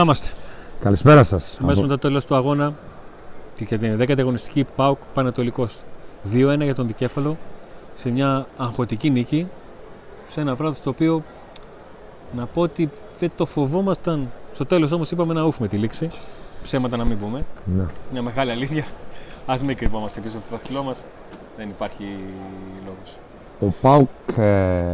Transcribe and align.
Να 0.00 0.06
είμαστε. 0.06 0.30
Καλησπέρα 0.80 1.24
σας. 1.24 1.58
Αμέσως 1.62 1.82
μετά 1.82 1.94
το 1.94 2.08
τέλος 2.08 2.24
του 2.26 2.34
αγώνα 2.34 2.72
για 3.58 3.78
την 3.78 3.98
10η 4.00 4.20
αγωνιστική 4.20 4.66
ΠΑΟΚ 4.76 4.98
Πανετολικός. 5.14 5.78
2-1 6.32 6.58
για 6.62 6.74
τον 6.74 6.86
Δικέφαλο 6.86 7.36
σε 7.94 8.10
μια 8.10 8.46
αγχωτική 8.56 9.10
νίκη. 9.10 9.46
Σε 10.30 10.40
ένα 10.40 10.54
βράδυ 10.54 10.80
το 10.80 10.90
οποίο 10.90 11.22
να 12.36 12.46
πω 12.46 12.60
ότι 12.60 12.90
δεν 13.18 13.30
το 13.36 13.46
φοβόμασταν. 13.46 14.30
Στο 14.54 14.66
τέλος 14.66 14.92
όμως 14.92 15.10
είπαμε 15.10 15.34
να 15.34 15.42
ούφουμε 15.42 15.68
τη 15.68 15.76
λήξη. 15.76 16.08
Ψέματα 16.62 16.96
να 16.96 17.04
μην 17.04 17.18
πούμε. 17.18 17.44
Ναι. 17.76 17.84
Μια 18.12 18.22
μεγάλη 18.22 18.50
αλήθεια. 18.50 18.84
Α 19.46 19.54
μην 19.64 19.76
κρυβόμαστε 19.76 20.20
πίσω 20.20 20.36
από 20.36 20.50
το 20.50 20.56
δάχτυλό 20.56 20.82
μας. 20.82 21.04
Δεν 21.56 21.68
υπάρχει 21.68 22.16
λόγος. 22.84 23.16
Ο 23.60 23.74
Πάουκ 23.80 24.38
ε, 24.38 24.84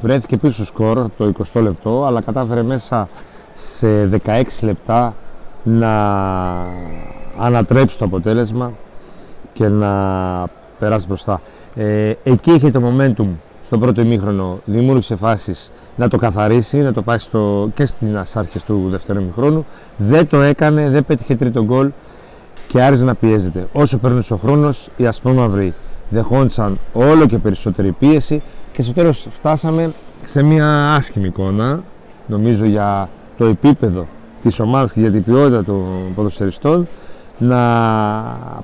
βρέθηκε 0.00 0.36
πίσω 0.36 0.52
στο 0.52 0.64
σκορ 0.64 1.06
το 1.16 1.32
20 1.54 1.62
λεπτό, 1.62 2.04
αλλά 2.04 2.20
κατάφερε 2.20 2.62
μέσα 2.62 3.08
σε 3.54 4.20
16 4.26 4.42
λεπτά 4.60 5.14
να 5.62 5.92
ανατρέψει 7.38 7.98
το 7.98 8.04
αποτέλεσμα 8.04 8.72
και 9.52 9.68
να 9.68 9.92
περάσει 10.78 11.06
μπροστά. 11.06 11.40
Ε, 11.74 12.12
εκεί 12.22 12.50
είχε 12.50 12.70
το 12.70 12.80
momentum 12.84 13.26
στο 13.64 13.78
πρώτο 13.78 14.00
ημίχρονο, 14.00 14.58
δημιούργησε 14.64 15.16
φάσεις 15.16 15.70
να 15.96 16.08
το 16.08 16.16
καθαρίσει, 16.16 16.76
να 16.76 16.92
το 16.92 17.02
πάει 17.02 17.18
στο, 17.18 17.70
και 17.74 17.86
στις 17.86 18.36
άρχες 18.36 18.62
του 18.64 18.86
δεύτερου 18.90 19.20
ημίχρονου. 19.20 19.64
Δεν 19.96 20.28
το 20.28 20.40
έκανε, 20.40 20.88
δεν 20.88 21.04
πέτυχε 21.04 21.34
τρίτο 21.34 21.64
γκολ 21.64 21.90
και 22.68 22.82
άρχισε 22.82 23.04
να 23.04 23.14
πιέζεται. 23.14 23.68
Όσο 23.72 23.98
περνούσε 23.98 24.34
ο 24.34 24.36
χρόνος, 24.36 24.88
οι 24.96 25.06
ασπρόμαυροι 25.06 25.74
δεχόντουσαν 26.08 26.78
όλο 26.92 27.26
και 27.26 27.38
περισσότερη 27.38 27.92
πίεση 27.92 28.42
και 28.78 28.84
στο 28.84 28.92
τέλος 28.92 29.26
φτάσαμε 29.30 29.92
σε 30.24 30.42
μια 30.42 30.94
άσχημη 30.94 31.26
εικόνα, 31.26 31.82
νομίζω 32.26 32.64
για 32.64 33.08
το 33.36 33.44
επίπεδο 33.44 34.06
της 34.42 34.60
ομάδας 34.60 34.92
και 34.92 35.00
για 35.00 35.10
την 35.10 35.24
ποιότητα 35.24 35.64
των 35.64 35.84
ποδοσφαιριστών 36.14 36.88
να 37.38 37.60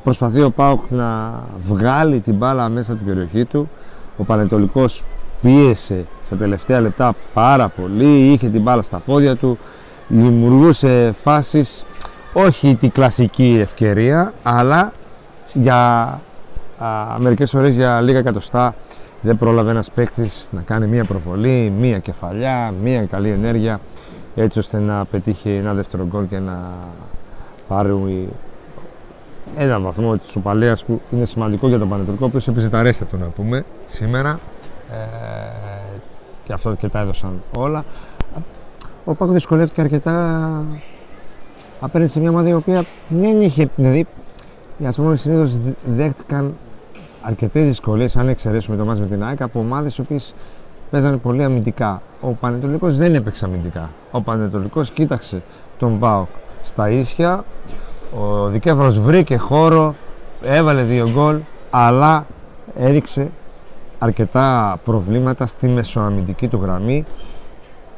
προσπαθεί 0.02 0.42
ο 0.42 0.50
Πάουκ 0.50 0.80
να 0.90 1.32
βγάλει 1.62 2.20
την 2.20 2.34
μπάλα 2.34 2.68
μέσα 2.68 2.92
από 2.92 3.04
την 3.04 3.14
περιοχή 3.14 3.44
του. 3.44 3.68
Ο 4.16 4.24
Πανετολικός 4.24 5.04
πίεσε 5.42 6.04
στα 6.24 6.36
τελευταία 6.36 6.80
λεπτά 6.80 7.14
πάρα 7.34 7.68
πολύ, 7.68 8.32
είχε 8.32 8.48
την 8.48 8.62
μπάλα 8.62 8.82
στα 8.82 8.98
πόδια 8.98 9.36
του, 9.36 9.58
δημιουργούσε 10.08 11.12
φάσεις, 11.12 11.84
όχι 12.32 12.74
την 12.74 12.90
κλασική 12.90 13.58
ευκαιρία, 13.60 14.32
αλλά 14.42 14.92
για 15.52 15.76
α, 16.78 16.88
μερικές 17.18 17.50
φορές 17.50 17.74
για 17.74 18.00
λίγα 18.00 18.18
εκατοστά 18.18 18.74
δεν 19.24 19.38
πρόλαβε 19.38 19.70
ένας 19.70 19.90
παίκτης 19.90 20.48
να 20.50 20.60
κάνει 20.60 20.86
μία 20.86 21.04
προβολή, 21.04 21.72
μία 21.78 21.98
κεφαλιά, 21.98 22.74
μία 22.82 23.04
καλή 23.04 23.30
ενέργεια 23.30 23.80
έτσι 24.34 24.58
ώστε 24.58 24.78
να 24.78 25.04
πετύχει 25.04 25.50
ένα 25.50 25.74
δεύτερο 25.74 26.06
γκολ 26.06 26.26
και 26.26 26.38
να 26.38 26.72
πάρει 27.68 28.28
ένα 29.56 29.80
βαθμό 29.80 30.16
της 30.16 30.36
οπαλία 30.36 30.76
που 30.86 31.00
είναι 31.10 31.24
σημαντικό 31.24 31.68
για 31.68 31.78
τον 31.78 31.88
Πανετολικό, 31.88 32.24
ο 32.24 32.28
οποίος 32.28 32.48
έπαιζε 32.48 32.68
τα 32.68 32.82
ρέστα 32.82 33.04
του 33.04 33.16
να 33.16 33.26
πούμε 33.26 33.64
σήμερα. 33.86 34.38
Ε, 34.92 34.96
και 36.44 36.52
αυτό 36.52 36.74
και 36.74 36.88
τα 36.88 37.00
έδωσαν 37.00 37.42
όλα. 37.56 37.84
Ο 39.04 39.14
Πάκο 39.14 39.32
δυσκολεύτηκε 39.32 39.80
αρκετά 39.80 40.62
απέναντι 41.80 42.10
σε 42.10 42.20
μια 42.20 42.30
ομάδα 42.30 42.48
η 42.48 42.54
οποία 42.54 42.84
δεν 43.08 43.40
είχε. 43.40 43.68
Δηλαδή, 43.76 44.06
οι 44.78 44.86
Ασπρόμονε 44.86 45.16
συνήθως 45.16 45.58
δέχτηκαν 45.84 46.54
αρκετές 47.26 47.64
δυσκολίες, 47.64 48.16
αν 48.16 48.28
εξαιρέσουμε 48.28 48.76
το 48.76 48.84
μάτι 48.84 49.00
με 49.00 49.06
την 49.06 49.24
ΑΕΚ, 49.24 49.42
από 49.42 49.58
ομάδες 49.58 49.96
οι 49.96 50.00
οποίες 50.00 50.34
παίζανε 50.90 51.16
πολύ 51.16 51.44
αμυντικά. 51.44 52.02
Ο 52.20 52.28
Πανετολικός 52.28 52.96
δεν 52.96 53.14
έπαιξε 53.14 53.44
αμυντικά. 53.44 53.90
Ο 54.10 54.20
Πανετολικός 54.20 54.90
κοίταξε 54.90 55.42
τον 55.78 55.96
Μπάουκ 55.96 56.28
στα 56.62 56.90
ίσια. 56.90 57.44
Ο 58.20 58.46
Δικέφαλος 58.46 58.98
βρήκε 58.98 59.36
χώρο, 59.36 59.94
έβαλε 60.42 60.82
δύο 60.82 61.10
γκολ, 61.10 61.38
αλλά 61.70 62.26
έδειξε 62.78 63.30
αρκετά 63.98 64.78
προβλήματα 64.84 65.46
στη 65.46 65.68
μεσοαμυντική 65.68 66.48
του 66.48 66.60
γραμμή. 66.62 67.04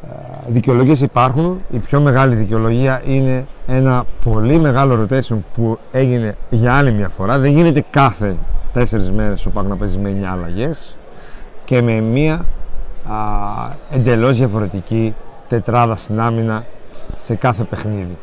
Ε, 0.03 0.16
δικαιολογίες 0.48 1.00
υπάρχουν. 1.00 1.60
Η 1.70 1.78
πιο 1.78 2.00
μεγάλη 2.00 2.34
δικαιολογία 2.34 3.03
είναι 3.06 3.47
ένα 3.66 4.04
πολύ 4.25 4.59
μεγάλο 4.59 5.06
rotation 5.10 5.36
που 5.54 5.78
έγινε 5.92 6.36
για 6.50 6.75
άλλη 6.75 6.92
μια 6.92 7.09
φορά. 7.09 7.38
Δεν 7.38 7.50
γίνεται 7.50 7.84
κάθε 7.91 8.36
τέσσερις 8.78 9.10
μέρες 9.10 9.47
ο 9.47 9.50
Πάκου 9.50 9.69
να 9.69 9.76
παίζει 9.76 9.98
με 9.98 10.16
9 10.20 10.25
αλλαγές 10.25 10.97
και 11.64 11.82
με 11.82 12.00
μία 12.00 12.34
α, 12.34 13.16
εντελώς 13.91 14.37
διαφορετική 14.37 15.14
τετράδα 15.48 15.97
στην 15.97 16.20
άμυνα 16.20 16.64
σε 17.15 17.34
κάθε 17.34 17.65
παιχνίδι. 17.65 18.16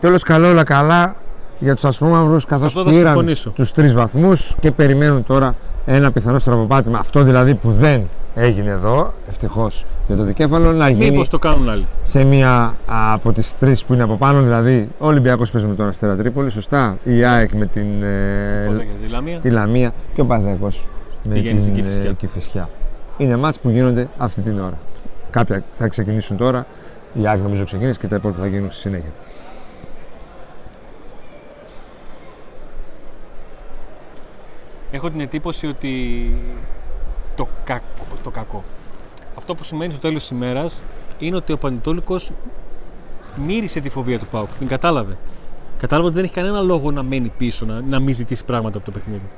Τέλος 0.00 0.22
καλό 0.22 0.48
όλα 0.48 0.64
καλά 0.64 1.14
για 1.58 1.74
τους 1.74 1.84
ασπρόμαυρους 1.84 2.44
καθώς 2.44 2.72
πήραν 2.84 3.34
τους 3.54 3.72
τρεις 3.72 3.94
βαθμούς 3.94 4.54
και 4.60 4.70
περιμένουν 4.70 5.24
τώρα 5.26 5.54
ένα 5.86 6.12
πιθανό 6.12 6.38
στραβοπάτημα. 6.38 6.98
Αυτό 6.98 7.22
δηλαδή 7.22 7.54
που 7.54 7.72
δεν 7.72 8.08
έγινε 8.34 8.70
εδώ, 8.70 9.14
ευτυχώς 9.28 9.84
για 10.06 10.16
το 10.16 10.22
δικέφαλο, 10.22 10.72
να 10.72 10.88
γίνει. 10.88 11.10
Μήπως 11.10 11.28
το 11.28 11.38
κάνουν 11.38 11.68
άλλοι. 11.68 11.86
Σε 12.02 12.24
μία 12.24 12.74
από 12.86 13.32
τις 13.32 13.58
τρεις 13.58 13.84
που 13.84 13.94
είναι 13.94 14.02
από 14.02 14.16
πάνω, 14.16 14.42
δηλαδή 14.42 14.88
ο 14.98 15.06
Ολυμπιακός 15.06 15.50
παίζει 15.50 15.66
με 15.66 15.74
τον 15.74 15.88
Αστέρα 15.88 16.16
Τρίπολη, 16.16 16.50
σωστά. 16.50 16.98
Η 17.04 17.24
ΑΕΚ 17.24 17.52
με 17.52 17.66
την. 17.66 18.02
Ε, 18.02 18.86
τη, 19.02 19.08
Λαμία; 19.08 19.38
τη 19.38 19.50
Λαμία 19.50 19.92
και 20.14 20.20
ο 20.20 20.24
Παναθυναϊκό 20.24 20.68
με 21.22 21.34
την 21.34 21.58
ε, 22.06 22.12
Κηφισιά. 22.16 22.68
Είναι 23.16 23.36
μάτς 23.36 23.58
που 23.58 23.70
γίνονται 23.70 24.08
αυτή 24.18 24.40
την 24.40 24.58
ώρα. 24.58 24.78
Κάποια 25.30 25.62
θα 25.72 25.88
ξεκινήσουν 25.88 26.36
τώρα, 26.36 26.66
η 27.14 27.26
ΑΕΚ 27.26 27.40
νομίζω 27.42 27.64
ξεκίνησε 27.64 28.00
και 28.00 28.06
τα 28.06 28.16
υπόλοιπα 28.16 28.40
θα 28.40 28.46
γίνουν 28.46 28.70
στη 28.70 28.80
συνέχεια. 28.80 29.10
Έχω 34.90 35.10
την 35.10 35.20
εντύπωση 35.20 35.66
ότι 35.66 35.90
το 37.36 37.48
κακό, 37.64 38.06
το 38.22 38.30
κακό. 38.30 38.64
Αυτό 39.36 39.54
που 39.54 39.64
σημαίνει 39.64 39.92
στο 39.92 40.00
τέλος 40.00 40.20
της 40.20 40.30
ημέρας 40.30 40.82
είναι 41.18 41.36
ότι 41.36 41.52
ο 41.52 41.58
Πανετόλικος 41.58 42.30
μύρισε 43.46 43.80
τη 43.80 43.88
φοβία 43.88 44.18
του 44.18 44.26
Πάουκ. 44.26 44.48
Την 44.58 44.68
κατάλαβε. 44.68 45.16
Κατάλαβε 45.78 46.06
ότι 46.06 46.16
δεν 46.16 46.24
έχει 46.24 46.34
κανένα 46.34 46.60
λόγο 46.60 46.90
να 46.90 47.02
μένει 47.02 47.32
πίσω, 47.36 47.66
να, 47.66 47.80
να 47.80 48.00
μην 48.00 48.14
ζητήσει 48.14 48.44
πράγματα 48.44 48.78
από 48.78 48.86
το 48.86 48.92
παιχνίδι. 48.92 49.30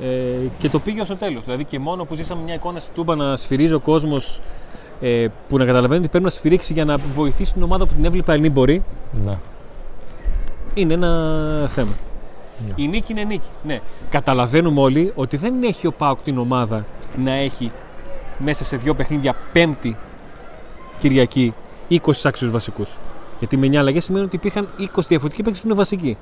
Ε, 0.00 0.48
και 0.58 0.68
το 0.68 0.78
πήγε 0.78 1.00
ως 1.00 1.08
το 1.08 1.16
τέλος. 1.16 1.44
Δηλαδή 1.44 1.64
και 1.64 1.78
μόνο 1.78 2.04
που 2.04 2.14
ζήσαμε 2.14 2.42
μια 2.42 2.54
εικόνα 2.54 2.80
στη 2.80 2.90
Τούμπα 2.94 3.14
να 3.14 3.36
σφυρίζει 3.36 3.72
ο 3.72 3.80
κόσμος 3.80 4.40
ε, 5.00 5.26
που 5.48 5.58
να 5.58 5.64
καταλαβαίνει 5.64 6.00
ότι 6.00 6.08
πρέπει 6.08 6.24
να 6.24 6.30
σφυρίξει 6.30 6.72
για 6.72 6.84
να 6.84 6.96
βοηθήσει 6.96 7.52
την 7.52 7.62
ομάδα 7.62 7.86
που 7.86 7.94
την 7.94 8.04
έβλεπε 8.04 8.32
αν 8.32 8.50
μπορεί. 8.50 8.82
Να. 9.24 9.38
Είναι 10.74 10.94
ένα 10.94 11.66
θέμα. 11.68 11.92
Ναι. 12.64 12.72
Η 12.76 12.88
νίκη 12.88 13.12
είναι 13.12 13.24
νίκη. 13.24 13.48
Ναι. 13.62 13.80
Καταλαβαίνουμε 14.10 14.80
όλοι 14.80 15.12
ότι 15.14 15.36
δεν 15.36 15.62
έχει 15.62 15.86
ο 15.86 15.92
Πάουκ 15.92 16.22
την 16.22 16.38
ομάδα 16.38 16.84
να 17.24 17.32
έχει 17.32 17.72
μέσα 18.38 18.64
σε 18.64 18.76
δύο 18.76 18.94
παιχνίδια 18.94 19.34
πέμπτη 19.52 19.96
Κυριακή 20.98 21.54
20 21.90 21.96
άξιους 22.24 22.50
βασικούς. 22.50 22.98
Γιατί 23.38 23.56
με 23.56 23.66
9 23.66 23.76
αλλαγές 23.76 24.04
σημαίνει 24.04 24.24
ότι 24.24 24.36
υπήρχαν 24.36 24.68
20 24.80 24.84
διαφορετικοί 25.08 25.42
παίκτες 25.42 25.60
που 25.60 25.66
είναι 25.66 25.76
βασικοί. 25.76 26.16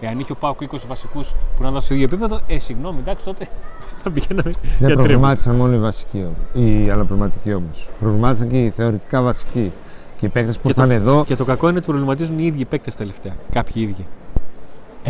Εάν 0.00 0.18
είχε 0.18 0.32
ο 0.32 0.34
Πάουκ 0.34 0.60
20 0.60 0.76
βασικούς 0.88 1.28
που 1.56 1.62
να 1.62 1.68
ήταν 1.68 1.80
στο 1.80 1.94
ίδιο 1.94 2.06
επίπεδο, 2.06 2.40
ε, 2.46 2.58
συγγνώμη, 2.58 2.98
εντάξει, 2.98 3.24
τότε 3.24 3.48
θα 4.02 4.10
πηγαίναμε. 4.10 4.50
Δεν 4.78 4.92
προβλημάτισαν 4.94 5.54
μόνο 5.54 5.74
οι 5.74 5.78
βασικοί, 5.78 6.26
οι 6.52 6.90
αλλοπραγματικοί 6.90 7.54
όμως. 7.54 7.88
Προβλημάτισαν 8.00 8.48
και 8.48 8.64
οι 8.64 8.70
θεωρητικά 8.70 9.22
βασικοί. 9.22 9.72
Και 10.16 10.26
οι 10.26 10.28
παίκτες 10.28 10.58
που 10.58 10.68
ήρθαν 10.68 10.90
εδώ. 10.90 11.24
Και 11.24 11.36
το 11.36 11.44
κακό 11.44 11.68
είναι 11.68 11.76
ότι 11.76 11.86
προβληματίζουν 11.86 12.38
οι 12.38 12.44
ίδιοι 12.44 12.64
παίκτες 12.64 12.94
τελευταία. 12.94 13.32
Κάποιοι 13.52 13.82
ίδιοι. 13.88 14.06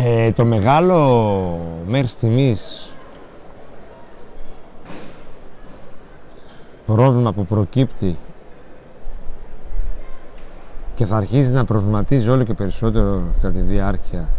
Ε, 0.05 0.31
το 0.31 0.45
μεγάλο 0.45 1.59
μέρη 1.87 2.07
τιμής. 2.19 2.91
Πρόβλημα 6.85 7.33
που 7.33 7.45
προκύπτει 7.45 8.17
και 10.95 11.05
θα 11.05 11.15
αρχίζει 11.15 11.51
να 11.51 11.65
προβληματίζει 11.65 12.29
όλο 12.29 12.43
και 12.43 12.53
περισσότερο 12.53 13.21
κατά 13.41 13.53
τη 13.53 13.59
διάρκεια 13.59 14.29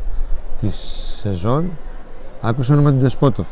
της 0.60 0.74
σεζόν 1.18 1.70
άκουσα 2.40 2.74
όνομα 2.74 2.90
του 2.90 2.96
Ντεσπότοφ. 2.96 3.48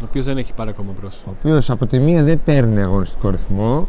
Ο 0.00 0.04
οποίος 0.08 0.24
δεν 0.24 0.38
έχει 0.38 0.52
πάρει 0.52 0.70
ακόμα 0.70 0.92
μπρος. 1.00 1.22
Ο 1.26 1.30
οποίος 1.38 1.70
από 1.70 1.86
τη 1.86 1.98
μία 1.98 2.22
δεν 2.22 2.40
παίρνει 2.44 2.82
αγωνιστικό 2.82 3.30
ρυθμό 3.30 3.88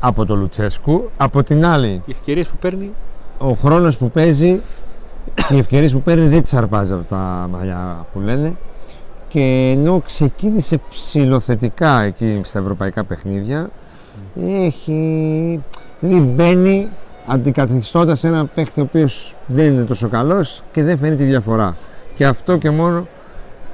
από 0.00 0.26
το 0.26 0.36
Λουτσέσκου 0.36 1.10
από 1.16 1.42
την 1.42 1.66
άλλη 1.66 2.02
οι 2.06 2.10
ευκαιρίες 2.10 2.48
που 2.48 2.56
παίρνει. 2.56 2.92
ο 3.38 3.52
χρόνος 3.52 3.96
που 3.96 4.10
παίζει 4.10 4.60
οι 5.50 5.58
ευκαιρίες 5.58 5.92
που 5.92 6.00
παίρνει 6.00 6.26
δεν 6.26 6.42
τις 6.42 6.54
αρπάζει 6.54 6.92
από 6.92 7.02
τα 7.08 7.48
μαλλιά 7.52 8.06
που 8.12 8.20
λένε 8.20 8.56
και 9.28 9.40
ενώ 9.76 10.02
ξεκίνησε 10.06 10.80
ψηλοθετικά 10.90 12.00
εκεί 12.00 12.40
στα 12.44 12.58
ευρωπαϊκά 12.58 13.04
παιχνίδια 13.04 13.70
έχει 14.42 15.60
δηλαδή 16.00 16.20
μπαίνει 16.20 16.88
αντικαθιστώντας 17.26 18.24
ένα 18.24 18.44
παίχτη 18.54 18.80
ο 18.80 18.82
οποίος 18.82 19.34
δεν 19.46 19.66
είναι 19.66 19.82
τόσο 19.82 20.08
καλός 20.08 20.62
και 20.72 20.82
δεν 20.82 20.98
φαίνει 20.98 21.16
τη 21.16 21.24
διαφορά. 21.24 21.76
Και 22.14 22.26
αυτό 22.26 22.56
και 22.56 22.70
μόνο 22.70 23.06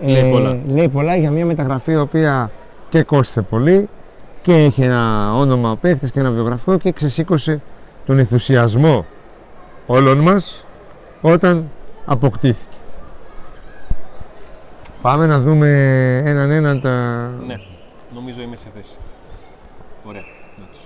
λέει, 0.00 0.30
πολλά. 0.30 0.58
λέει 0.68 0.88
πολλά 0.88 1.16
για 1.16 1.30
μια 1.30 1.46
μεταγραφή 1.46 1.92
η 1.92 1.96
οποία 1.96 2.50
και 2.88 3.02
κόστησε 3.02 3.42
πολύ 3.42 3.88
και 4.42 4.52
έχει 4.52 4.82
ένα 4.82 5.34
όνομα 5.34 5.70
ο 5.70 5.76
παίχτης 5.76 6.10
και 6.10 6.20
ένα 6.20 6.30
βιογραφικό 6.30 6.78
και 6.78 6.92
ξεσήκωσε 6.92 7.60
τον 8.06 8.18
ενθουσιασμό 8.18 9.06
όλων 9.86 10.18
μας 10.18 10.64
όταν 11.20 11.70
αποκτήθηκε. 12.06 12.76
Πάμε 15.02 15.26
να 15.26 15.40
δούμε 15.40 15.68
έναν 16.24 16.50
έναν 16.50 16.80
τα... 16.80 16.90
Ναι, 17.46 17.54
νομίζω 18.14 18.42
είμαι 18.42 18.56
σε 18.56 18.68
θέση. 18.74 18.98
Ωραία, 20.04 20.22
να 20.60 20.64
τους, 20.72 20.80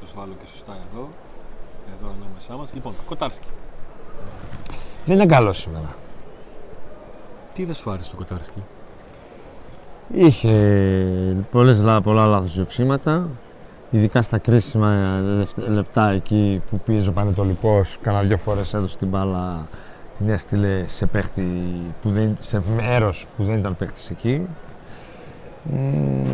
τους 0.00 0.10
βάλω 0.14 0.32
και 0.40 0.46
σωστά 0.50 0.72
εδώ. 0.72 1.08
Εδώ 1.98 2.12
ανάμεσά 2.22 2.56
μας. 2.56 2.74
Λοιπόν, 2.74 2.92
Κοτάρσκι. 3.06 3.46
Δεν 5.06 5.16
είναι 5.16 5.26
καλό 5.26 5.52
σήμερα. 5.52 5.94
Τι 7.54 7.64
δεν 7.64 7.74
σου 7.74 7.90
άρεσε 7.90 8.10
το 8.10 8.16
Κοτάρσκι; 8.16 8.62
Είχε 10.14 10.52
πολλές, 11.50 11.80
λα- 11.82 12.00
πολλά 12.00 12.26
λάθος 12.26 12.54
διοξήματα, 12.54 13.28
ειδικά 13.94 14.22
στα 14.22 14.38
κρίσιμα 14.38 15.20
δευτε- 15.22 15.68
λεπτά 15.68 16.10
εκεί 16.10 16.62
που 16.70 16.80
πίεζε 16.84 17.08
ο 17.08 17.12
Πανετολικός, 17.12 17.98
κάνα 18.02 18.22
δύο 18.22 18.36
φορές 18.36 18.74
έδωσε 18.74 18.96
την 18.96 19.08
μπάλα, 19.08 19.66
την 20.18 20.28
έστειλε 20.28 20.84
σε 20.86 21.06
παίχτη 21.06 21.42
που 22.02 22.10
δεν, 22.10 22.36
σε 22.40 22.62
μέρος 22.76 23.26
που 23.36 23.44
δεν 23.44 23.58
ήταν 23.58 23.76
παίχτης 23.76 24.10
εκεί. 24.10 24.46
Ε, 25.74 26.30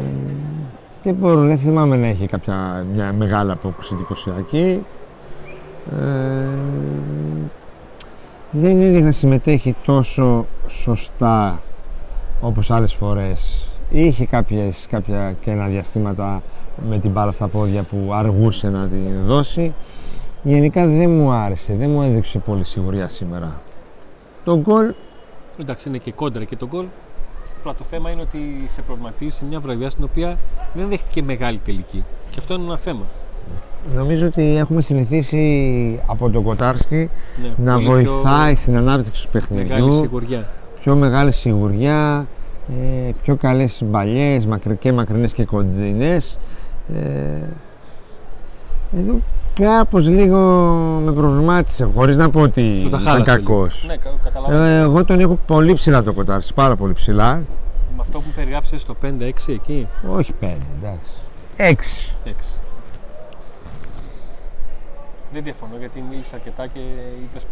δεν 1.02 1.14
μπορώ, 1.14 1.40
δεν 1.40 1.58
θυμάμαι 1.58 1.96
να 1.96 2.06
έχει 2.06 2.26
κάποια 2.26 2.86
μια 2.94 3.12
μεγάλη 3.12 3.50
απόκριση 3.50 3.94
εντυπωσιακή. 3.94 4.84
Ε, 6.00 6.46
δεν 8.50 8.80
έδειχνε 8.80 9.06
να 9.06 9.12
συμμετέχει 9.12 9.76
τόσο 9.84 10.46
σωστά 10.68 11.60
όπως 12.40 12.70
άλλες 12.70 12.94
φορές. 12.94 13.68
Είχε 13.90 14.26
κάποιες, 14.26 14.86
κάποια 14.90 15.34
κενά 15.40 15.66
διαστήματα 15.66 16.42
με 16.88 16.98
την 16.98 17.10
μπάλα 17.10 17.32
στα 17.32 17.48
πόδια 17.48 17.82
που 17.82 18.10
αργούσε 18.14 18.68
να 18.70 18.86
την 18.88 19.24
δώσει. 19.26 19.74
Γενικά 20.42 20.86
δεν 20.86 21.10
μου 21.10 21.30
άρεσε, 21.30 21.74
δεν 21.78 21.90
μου 21.90 22.02
έδειξε 22.02 22.38
πολύ 22.38 22.64
σιγουριά 22.64 23.08
σήμερα. 23.08 23.60
Το 24.44 24.58
γκολ 24.58 24.94
Εντάξει, 25.60 25.88
είναι 25.88 25.98
και 25.98 26.12
κόντρα 26.12 26.44
και 26.44 26.56
το 26.56 26.66
γκολ. 26.66 26.84
Απλά 27.58 27.74
το 27.74 27.84
θέμα 27.84 28.10
είναι 28.10 28.20
ότι 28.20 28.38
σε 28.66 28.82
προβληματίζει 28.82 29.36
σε 29.36 29.44
μια 29.44 29.60
βραδιά 29.60 29.90
στην 29.90 30.04
οποία 30.04 30.38
δεν 30.74 30.88
δέχτηκε 30.88 31.22
μεγάλη 31.22 31.58
τελική. 31.58 32.04
Και 32.30 32.36
αυτό 32.38 32.54
είναι 32.54 32.62
ένα 32.64 32.76
θέμα. 32.76 33.02
νομίζω 33.94 34.26
ότι 34.26 34.56
έχουμε 34.56 34.82
συνηθίσει 34.82 36.00
από 36.06 36.30
τον 36.30 36.42
Κοτάρσκι 36.42 37.10
Ναι, 37.42 37.64
να 37.64 37.74
πολύ 37.74 37.86
βοηθάει 37.86 38.54
στην 38.56 38.76
ανάπτυξη 38.76 39.28
του 39.28 39.38
Πιο 39.38 39.40
μεγάλη 39.50 39.68
παιχνιδιού. 39.68 39.98
σιγουριά. 39.98 40.48
πιο 40.80 40.96
μεγάλη 40.96 41.32
σιγουριά, 41.32 42.26
ε, 43.06 43.10
πιο 43.22 43.36
καλές 43.36 43.82
μπαλιές, 43.84 44.46
μακρι, 44.46 44.76
και 44.76 44.92
μακρινές 44.92 45.32
και 45.32 45.44
κοντινές. 45.44 46.38
Ε, 46.94 47.46
εδώ 48.96 49.20
κάπως 49.54 50.06
λίγο 50.08 50.38
με 51.04 51.12
προβλημάτισε, 51.12 51.84
χωρίς 51.94 52.16
να 52.16 52.30
πω 52.30 52.40
ότι 52.40 52.76
Σου 52.78 52.88
τα 52.88 52.98
ήταν 52.98 53.00
χάλασε 53.00 53.36
λίγο. 53.38 53.52
κακός. 53.54 53.84
Ναι, 53.86 53.96
κα- 53.96 54.10
καταλαβαίνω. 54.24 54.64
Ε, 54.64 54.80
εγώ 54.80 55.04
τον 55.04 55.20
έχω 55.20 55.38
πολύ 55.46 55.72
ψηλά 55.72 56.02
το 56.02 56.12
κοτάρι, 56.12 56.44
πάρα 56.54 56.76
πολύ 56.76 56.92
ψηλά. 56.92 57.32
Με 57.96 58.00
αυτό 58.00 58.18
που 58.20 58.28
περιγράψε 58.34 58.78
στο 58.78 58.94
5-6 59.02 59.52
εκεί; 59.52 59.86
Όχι 60.08 60.32
πέντε, 60.32 60.66
εντάξει. 60.82 61.10
Έξι. 61.56 62.14
6. 62.24 62.30
Δεν 65.32 65.42
διαφωνώ 65.42 65.72
γιατί 65.78 66.04
μίλησα 66.10 66.34
αρκετά 66.34 66.66
και 66.66 66.78
είπες 67.22 67.46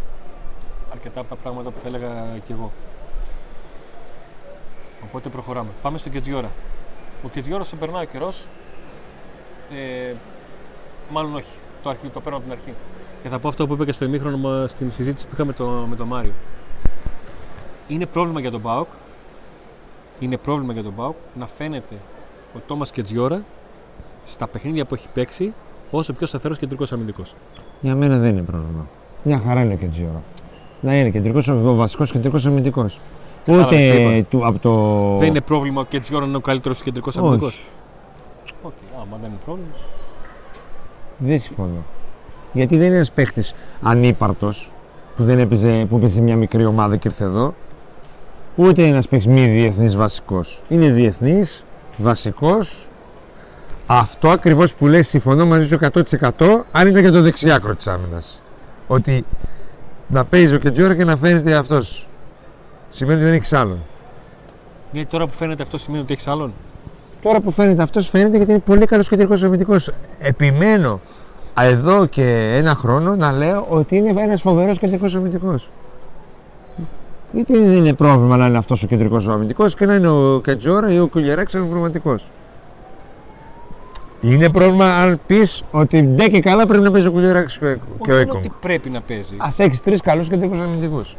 αρκετά 0.92 1.20
από 1.20 1.28
τα 1.28 1.34
πράγματα 1.36 1.70
που 1.70 1.78
θα 1.82 1.88
έλεγα 1.88 2.08
κι 2.46 2.52
εγώ. 2.52 2.72
Οπότε 5.04 5.28
προχωράμε. 5.28 5.68
Πάμε 5.82 5.98
στο 5.98 6.08
Κετζιόρα. 6.08 6.50
Ο 7.24 7.28
Κετζιόρας 7.28 7.68
σε 7.68 7.76
περνάει 7.76 8.02
ο 8.02 8.06
καιρός. 8.06 8.46
Ε, 9.74 10.14
μάλλον 11.10 11.34
όχι. 11.34 11.58
Το, 11.82 11.90
αρχή, 11.90 12.06
το 12.08 12.20
παίρνω 12.20 12.36
από 12.38 12.46
την 12.48 12.54
αρχή. 12.58 12.72
Και 13.22 13.28
θα 13.28 13.38
πω 13.38 13.48
αυτό 13.48 13.66
που 13.66 13.72
είπα 13.72 13.84
και 13.84 13.92
στο 13.92 14.04
ημίχρονο 14.04 14.36
μα- 14.36 14.66
στην 14.66 14.90
συζήτηση 14.92 15.26
που 15.26 15.32
είχαμε 15.34 15.52
το, 15.52 15.86
με 15.90 15.96
τον 15.96 16.06
Μάριο. 16.06 16.32
Είναι 17.88 18.06
πρόβλημα 18.06 18.40
για 18.40 18.50
τον 18.50 18.60
Μπάουκ. 18.60 18.88
Είναι 20.20 20.36
πρόβλημα 20.36 20.72
για 20.72 20.82
τον 20.82 20.92
Μπάουκ 20.96 21.16
να 21.38 21.46
φαίνεται 21.46 21.94
ο 22.56 22.58
Τόμας 22.66 22.90
Κετζιόρα 22.90 23.42
στα 24.24 24.46
παιχνίδια 24.48 24.84
που 24.84 24.94
έχει 24.94 25.08
παίξει 25.14 25.54
όσο 25.90 26.12
πιο 26.12 26.26
σταθερός 26.26 26.58
κεντρικός 26.58 26.92
αμυντικός. 26.92 27.34
Για 27.80 27.94
μένα 27.94 28.18
δεν 28.18 28.30
είναι 28.30 28.42
πρόβλημα. 28.42 28.86
Μια 29.22 29.42
χαρά 29.46 29.60
είναι 29.60 29.74
και 29.74 29.86
τζιόρο. 29.86 30.22
Να 30.80 30.94
είναι 30.96 31.10
κεντρικός, 31.10 31.48
ο 31.48 31.74
βασικός 31.74 32.12
κεντρικός 32.12 32.46
αμυντικός. 32.46 33.00
Κατάλαβες 33.44 33.78
τι 33.84 33.90
Ούτε 33.90 34.14
είπα. 34.16 34.26
του, 34.30 34.46
από 34.46 34.58
το... 34.58 35.16
Δεν 35.18 35.28
είναι 35.28 35.40
πρόβλημα 35.40 35.80
ο 35.80 35.84
Κετζιόρα 35.84 36.22
να 36.22 36.28
είναι 36.28 36.36
ο 36.36 36.40
καλύτερος 36.40 36.82
κεντρικός 36.82 37.16
αμυντικός. 37.18 37.64
Όχι. 38.98 39.06
Όχι, 39.06 39.06
άμα 39.06 39.18
δεν 39.20 39.30
είναι 39.30 39.38
πρόβλημα. 39.44 39.70
Δεν 41.18 41.38
συμφωνώ. 41.38 41.84
Γιατί 42.52 42.76
δεν 42.76 42.86
είναι 42.86 42.96
ένας 42.96 43.10
παίχτης 43.10 43.54
ανύπαρτος 43.82 44.72
που, 45.16 45.24
δεν 45.24 45.38
έπαιζε, 45.38 45.86
που 45.88 45.96
έπαιζε 45.96 46.20
μια 46.20 46.36
μικρή 46.36 46.64
ομάδα 46.64 46.96
και 46.96 47.08
ήρθε 47.08 47.24
εδώ. 47.24 47.54
Ούτε 48.56 48.86
ένας 48.86 49.08
παίχτης 49.08 49.32
μη 49.32 49.46
διεθνής 49.46 49.96
βασικός. 49.96 50.62
Είναι 50.68 50.90
διεθνής, 50.90 51.64
βασικός. 51.96 52.86
Αυτό 53.86 54.30
ακριβώς 54.30 54.74
που 54.74 54.86
λες 54.86 55.08
συμφωνώ 55.08 55.46
μαζί 55.46 55.66
σου 55.66 55.74
100% 55.74 56.66
αν 56.72 56.86
ήταν 56.86 57.02
και 57.02 57.10
το 57.10 57.22
δεξιάκρο 57.22 57.74
της 57.74 57.86
άμυνας. 57.86 58.42
Ότι 58.86 59.24
να 60.08 60.24
παίζει 60.24 60.54
ο 60.54 60.58
Κετζόρα 60.58 60.96
και 60.96 61.04
να 61.04 61.16
φαίνεται 61.16 61.54
αυτός. 61.54 62.08
Σημαίνει 62.90 63.16
ότι 63.16 63.24
δεν 63.24 63.34
έχεις 63.34 63.52
άλλον. 63.52 63.78
Γιατί 64.92 65.10
τώρα 65.10 65.26
που 65.26 65.32
φαίνεται 65.32 65.62
αυτό 65.62 65.78
σημαίνει 65.78 66.02
ότι 66.02 66.12
έχεις 66.12 66.26
άλλον; 66.26 66.52
Τώρα 67.22 67.40
που 67.40 67.50
φαίνεται 67.50 67.82
αυτός, 67.82 68.08
φαίνεται 68.08 68.36
γιατί 68.36 68.50
είναι 68.50 68.60
πολύ 68.60 68.86
καλός 68.86 69.08
κεντρικός 69.08 69.42
αμυντικός. 69.42 69.90
Επιμένω 70.18 71.00
α, 71.60 71.64
εδώ 71.64 72.06
και 72.06 72.52
ένα 72.54 72.74
χρόνο 72.74 73.16
να 73.16 73.32
λέω 73.32 73.66
ότι 73.68 73.96
είναι 73.96 74.22
ένας 74.22 74.40
φοβερός 74.40 74.78
κεντρικός 74.78 75.14
αμυντικός. 75.14 75.70
Γιατί 77.32 77.52
δεν 77.52 77.72
είναι 77.72 77.92
πρόβλημα 77.92 78.36
να 78.36 78.46
είναι 78.46 78.58
αυτός 78.58 78.82
ο 78.82 78.86
κεντρικός 78.86 79.28
αμυντικός 79.28 79.74
και 79.74 79.86
να 79.86 79.94
είναι 79.94 80.08
ο 80.08 80.40
Κατζόρα 80.40 80.92
ή 80.92 80.98
ο 80.98 81.06
Κουλιαράκης 81.06 81.54
αναπληρωματικό. 81.54 82.14
Είναι 84.20 84.48
πρόβλημα 84.50 84.86
αν 84.94 85.20
πεις 85.26 85.64
ότι 85.70 86.02
ντε 86.02 86.26
και 86.28 86.40
καλά 86.40 86.66
πρέπει 86.66 86.82
να 86.82 86.90
παίζει 86.90 87.06
ο 87.06 87.10
Κουλιαράκης 87.12 87.58
και 87.58 87.64
ο 87.64 87.68
Όχι 87.98 88.10
είναι 88.12 88.20
Έκογκ. 88.20 88.36
ότι 88.36 88.52
πρέπει 88.60 88.90
να 88.90 89.00
παίζει. 89.00 89.36
Α 89.38 89.48
έχεις 89.56 89.80
τρεις 89.80 90.00
καλούς 90.00 90.28
κεντρικούς 90.28 90.58
αμυντικούς. 90.58 91.16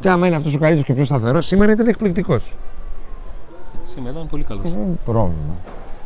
Και 0.00 0.08
άμα 0.08 0.26
είναι 0.26 0.36
αυτός 0.36 0.54
ο 0.54 0.58
καλύτερος 0.58 0.84
και 0.86 0.92
πιο 0.94 1.04
σταθερός, 1.04 1.46
σήμερα 1.46 1.72
ήταν 1.72 1.86
εκπληκτικός. 1.86 2.54
Σήμερα 3.94 4.12
ήταν 4.14 4.26
πολύ 4.26 4.42
καλός. 4.42 4.62
Δεν 4.62 4.72
είναι 4.72 4.98
πρόβλημα. 5.04 5.54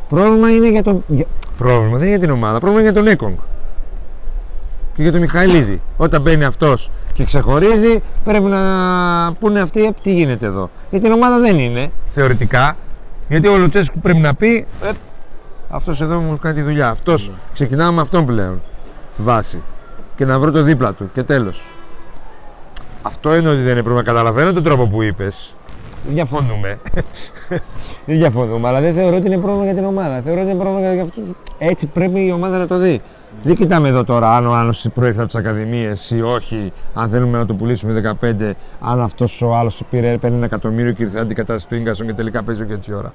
Πρόβλημα 0.09 0.51
είναι 0.51 0.71
για 0.71 0.83
τον. 0.83 1.05
για- 1.07 1.27
Πρόβλημα 1.59 1.91
δεν 1.99 2.01
είναι 2.01 2.17
για 2.17 2.19
την 2.19 2.31
ομάδα, 2.31 2.59
πρόβλημα 2.61 2.81
είναι 2.83 2.91
για 2.91 3.01
τον 3.03 3.11
Έκογκ. 3.13 3.35
Και 4.95 5.03
για 5.03 5.11
τον 5.13 5.21
Μιχαηλίδη. 5.21 5.81
Όταν 5.97 6.21
μπαίνει 6.23 6.45
αυτός 6.45 6.91
και 7.13 7.25
ξεχωρίζει, 7.25 8.03
πρέπει 8.25 8.45
να 8.45 8.59
πούνε 9.41 9.61
αυτοί 9.61 9.95
τι 10.03 10.13
γίνεται 10.15 10.47
εδώ. 10.47 10.71
Για 10.91 11.01
την 11.01 11.13
ομάδα 11.13 11.39
δεν 11.41 11.59
είναι, 11.59 11.91
θεωρητικά. 12.07 12.77
Γιατί 13.29 13.49
ο 13.49 13.57
Λουτσέσκου 13.57 13.99
πρέπει 13.99 14.19
να 14.19 14.35
πει, 14.35 14.67
ε, 14.83 14.91
αυτός 15.71 16.01
εδώ 16.01 16.19
μου 16.21 16.39
κάνει 16.39 16.55
τη 16.55 16.63
δουλειά. 16.63 16.89
Αυτός. 16.89 17.31
Ξεκινάμε 17.53 17.93
με 17.95 18.01
αυτόν 18.01 18.27
πλέον. 18.27 18.61
Βάση. 19.17 19.63
Και 20.17 20.25
να 20.25 20.39
βρω 20.39 20.51
το 20.51 20.63
δίπλα 20.63 20.93
του. 20.93 21.11
Και 21.15 21.23
τέλος. 21.23 21.65
Αυτό 23.03 23.37
είναι 23.37 23.49
ότι 23.49 23.61
δεν 23.61 23.73
είναι 23.73 23.83
πρόβλημα. 23.83 24.03
Καταλαβαίνω 24.03 24.53
τον 24.53 24.63
τρόπο 24.63 24.87
που 24.87 25.03
είπες. 25.03 25.55
Διαφωνούμε. 26.09 26.79
δεν 28.07 28.17
διαφωνούμε, 28.17 28.69
αλλά 28.69 28.81
δεν 28.81 28.95
θεωρώ 28.95 29.17
ότι 29.17 29.27
είναι 29.27 29.39
πρόβλημα 29.39 29.65
για 29.65 29.75
την 29.75 29.85
ομάδα. 29.85 30.21
Θεωρώ 30.21 30.41
ότι 30.41 30.51
είναι 30.51 30.61
πρόβλημα 30.63 30.93
για 30.93 31.03
αυτό. 31.03 31.21
Έτσι 31.59 31.87
πρέπει 31.87 32.27
η 32.27 32.33
ομάδα 32.33 32.59
να 32.59 32.67
το 32.67 32.79
δει. 32.79 33.01
Δεν 33.43 33.55
κοιτάμε 33.55 33.89
εδώ 33.89 34.05
τώρα 34.05 34.37
αν 34.37 34.47
ο 34.47 34.55
άλλος 34.55 34.87
προέρχεται 34.95 35.23
από 35.23 35.33
τις 35.33 35.41
ακαδημίες 35.41 36.11
ή 36.11 36.23
όχι, 36.23 36.73
αν 36.95 37.09
θέλουμε 37.09 37.39
να 37.39 37.47
το 37.47 37.55
πουλήσουμε 37.55 38.17
15, 38.21 38.51
αν 38.81 39.01
αυτός 39.01 39.43
ο 39.43 39.55
άλλος 39.55 39.83
πήρε 39.91 40.19
παίρνει 40.19 40.37
ένα 40.37 40.45
εκατομμύριο 40.47 40.93
και 40.93 41.03
ήρθε 41.03 41.19
αντικατάσταση 41.19 41.69
του 41.69 41.83
γκασον 41.83 42.07
και 42.07 42.13
τελικά 42.13 42.43
παίζει 42.43 42.65
και 42.65 42.73
έτσι 42.73 42.93
ώρα. 42.93 43.13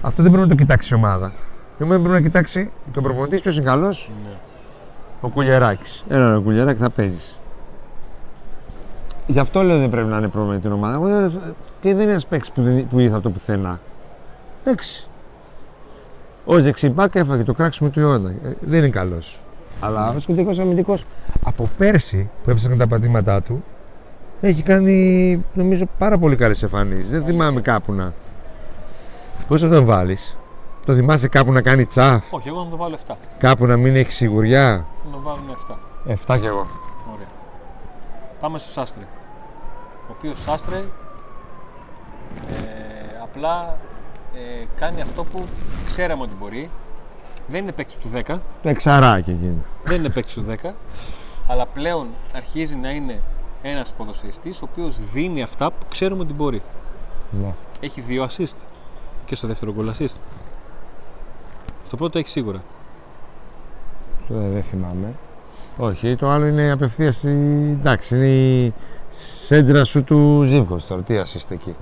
Αυτό 0.00 0.22
δεν 0.22 0.30
πρέπει 0.32 0.48
να 0.48 0.54
το 0.54 0.62
κοιτάξει 0.62 0.94
η 0.94 0.96
ομάδα. 0.96 1.32
Η 1.78 1.82
ομάδα 1.82 2.00
πρέπει 2.00 2.14
να 2.14 2.20
κοιτάξει 2.20 2.70
και 2.92 2.98
ο 2.98 3.02
προπονητής 3.02 3.40
ποιος 3.40 3.56
είναι 3.56 3.64
καλός, 3.64 4.10
Ναι. 4.24 4.30
ο 5.20 5.28
Κουλιαράκης. 5.28 6.04
Ένα 6.08 6.36
ο 6.36 6.40
Κουλιαράκη 6.40 6.80
θα 6.80 6.90
παίζεις. 6.90 7.38
Γι' 9.26 9.38
αυτό 9.38 9.62
λέω 9.62 9.78
δεν 9.78 9.88
πρέπει 9.88 10.08
να 10.08 10.16
είναι 10.16 10.28
πρόβλημα 10.28 10.54
για 10.54 10.62
την 10.62 10.72
ομάδα. 10.72 10.94
Εγώ 10.94 11.06
δεν- 11.06 11.30
και 11.80 11.94
δεν 11.94 12.00
είναι 12.00 12.10
ένας 12.10 12.26
παίκτης 12.26 12.50
που, 12.52 12.62
δεν- 12.62 12.88
που 12.88 12.98
ήρθε 12.98 13.14
από 13.14 13.22
το 13.22 13.30
πουθενά. 13.30 13.80
Εντάξει. 14.64 15.06
Ο 16.44 16.58
Ζεξιμπάκ 16.58 17.14
έφαγε 17.14 17.42
το 17.42 17.52
κράξιμο 17.52 17.90
του 17.90 18.00
αιώνα. 18.00 18.28
Ε, 18.30 18.34
δεν 18.60 18.78
είναι 18.78 18.88
καλός. 18.88 19.40
Αλλά 19.80 20.08
ο 20.08 20.14
κεντρικό 20.26 20.50
αμυντικός 20.60 21.04
από 21.44 21.68
πέρσι 21.78 22.28
που 22.44 22.50
έψαχναν 22.50 22.78
τα 22.78 22.86
πατήματά 22.86 23.40
του 23.42 23.64
έχει 24.40 24.62
κάνει 24.62 25.44
νομίζω 25.54 25.84
πάρα 25.98 26.18
πολύ 26.18 26.36
καλές 26.36 26.62
εμφανίσεις. 26.62 27.10
Δεν 27.10 27.24
θυμάμαι 27.24 27.60
κάπου 27.60 27.92
να. 27.92 28.12
Πώς 29.48 29.60
θα 29.60 29.68
τον 29.68 29.84
βάλεις, 29.84 30.36
Το 30.86 30.94
θυμάσαι 30.94 31.28
κάπου 31.28 31.52
να 31.52 31.60
κάνει 31.62 31.84
τσαφ, 31.86 32.24
Όχι, 32.32 32.48
εγώ 32.48 32.62
να 32.64 32.70
το 32.70 32.76
βάλω 32.76 32.94
7. 32.94 33.16
κάπου 33.38 33.66
να 33.66 33.76
μην 33.76 33.96
έχεις 33.96 34.14
σιγουριά; 34.14 34.70
Να 34.70 35.12
το 35.12 35.18
βάλουμε 35.22 35.52
7. 35.52 35.78
7 36.06 36.38
κι 36.38 36.46
εγώ. 36.46 36.66
Ωραία. 38.42 38.50
Πάμε 38.50 38.58
στο 38.58 38.70
Σάστρε. 38.70 39.02
Ο 40.08 40.14
οποίος 40.16 40.42
Σάστρε 40.42 40.76
ε, 42.50 43.22
απλά 43.22 43.78
ε, 44.34 44.64
κάνει 44.76 45.00
αυτό 45.00 45.24
που 45.24 45.44
ξέραμε 45.86 46.22
ότι 46.22 46.34
μπορεί. 46.40 46.70
Δεν 47.46 47.62
είναι 47.62 47.72
παίκτης 47.72 47.96
του 47.96 48.10
10. 48.14 48.22
Το 48.62 48.68
εξαράκι 48.68 49.30
εκείνο. 49.30 49.64
Δεν 49.84 49.98
είναι 49.98 50.10
παίκτης 50.10 50.34
του 50.34 50.46
10. 50.62 50.70
Αλλά 51.48 51.66
πλέον 51.66 52.08
αρχίζει 52.34 52.76
να 52.76 52.90
είναι 52.90 53.20
ένας 53.62 53.92
ποδοσφαιριστής 53.92 54.62
ο 54.62 54.68
οποίος 54.70 55.00
δίνει 55.00 55.42
αυτά 55.42 55.70
που 55.70 55.86
ξέρουμε 55.88 56.22
ότι 56.22 56.32
μπορεί. 56.32 56.62
Ναι. 57.30 57.54
Έχει 57.80 58.00
δύο 58.00 58.28
assist 58.30 58.56
και 59.24 59.34
στο 59.34 59.46
δεύτερο 59.46 59.72
γκολ 59.72 59.90
assist. 59.90 60.16
Στο 61.86 61.96
πρώτο 61.96 62.18
έχει 62.18 62.28
σίγουρα. 62.28 62.62
Το 64.28 64.34
δεν, 64.34 64.52
δεν 64.52 64.62
θυμάμαι. 64.62 65.14
Όχι, 65.76 66.16
το 66.16 66.30
άλλο 66.30 66.46
είναι 66.46 66.70
απευθείας. 66.70 67.24
Εντάξει, 67.24 68.14
είναι 68.16 68.26
η 68.26 68.72
σέντρα 69.08 69.84
σου 69.84 70.04
του 70.04 70.42
Ζήβκο 70.46 70.78
τώρα. 70.88 71.02
Τι 71.02 71.14
assist 71.24 71.50
εκεί; 71.50 71.74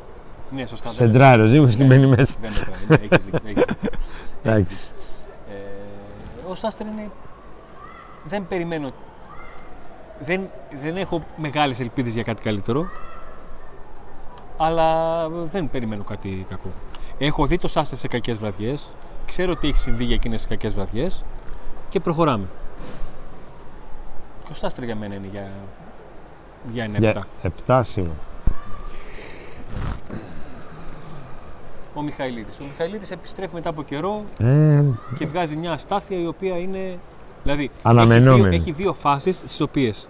Ναι, 0.51 0.67
σωστά. 0.67 0.91
δεν- 0.91 0.97
Σεντράρει 1.07 1.43
ο 1.43 1.47
Ζήβκο 1.47 1.69
και 1.69 1.77
Ναι. 1.77 1.85
μπαίνει 1.85 2.07
μέσα. 2.07 2.35
Δεν 2.41 2.51
μετράει. 2.53 2.99
ναι, 3.01 3.07
έχεις 3.11 3.25
δίκιο, 3.25 3.39
έχεις 3.45 3.65
δίκιο. 3.65 3.89
Εντάξει. 4.43 4.89
Ε, 5.51 6.51
ο 6.51 6.55
Σάστερ 6.55 6.87
είναι. 6.87 7.11
Δεν 8.25 8.47
περιμένω. 8.49 8.91
Δεν, 10.21 10.41
δεν 10.83 10.97
έχω 10.97 11.23
μεγάλες 11.37 11.81
ελπίδες 11.81 12.13
για 12.15 12.23
κάτι 12.23 12.43
καλύτερο. 12.43 12.87
Αλλά 14.57 15.29
δεν 15.29 15.71
περιμένω 15.71 16.03
κάτι 16.05 16.47
κακό. 16.49 16.69
Έχω 17.19 17.47
δει 17.47 17.59
το 17.59 17.69
Σάστερ 17.69 17.99
σε 17.99 18.09
κακές 18.09 18.39
βραδιές. 18.39 18.89
Ξέρω 19.27 19.57
τι 19.57 19.69
έχει 19.69 19.79
συμβεί 19.79 20.05
για 20.05 20.15
εκείνες 20.15 20.41
τις 20.41 20.49
κακές 20.51 20.75
βραδιές. 20.75 21.25
Και 21.89 22.01
προχωράμε. 22.01 22.45
Και 24.51 24.57
ο 24.57 24.59
Σάστερ 24.59 24.85
για 24.85 24.97
μένα 24.97 25.15
είναι 25.15 25.29
για, 25.31 25.49
για 26.73 26.85
ένα 26.85 26.99
Για 26.99 27.09
επτά; 27.09 27.27
επτά 27.43 27.83
σίγουρα. 27.83 28.13
Ο 31.95 32.03
Μιχαηλίδης. 32.03 32.61
Ο 32.61 32.65
Μιχαηλίδης 32.65 33.11
επιστρέφει 33.11 33.55
μετά 33.55 33.69
από 33.69 33.83
καιρό 33.83 34.25
Ε, 34.39 34.85
και 35.19 35.27
βγάζει 35.27 35.57
μια 35.57 35.73
αστάθεια 35.73 36.19
η 36.19 36.27
οποία 36.27 36.57
είναι. 36.59 36.99
Δηλαδή, 37.43 37.71
Αναμενόμενη. 37.83 38.43
Έχει 38.43 38.49
δύο, 38.49 38.71
έχει 38.71 38.73
δύο 38.83 38.93
φάσεις 38.93 39.37
στις 39.37 39.61
οποίες 39.61 40.09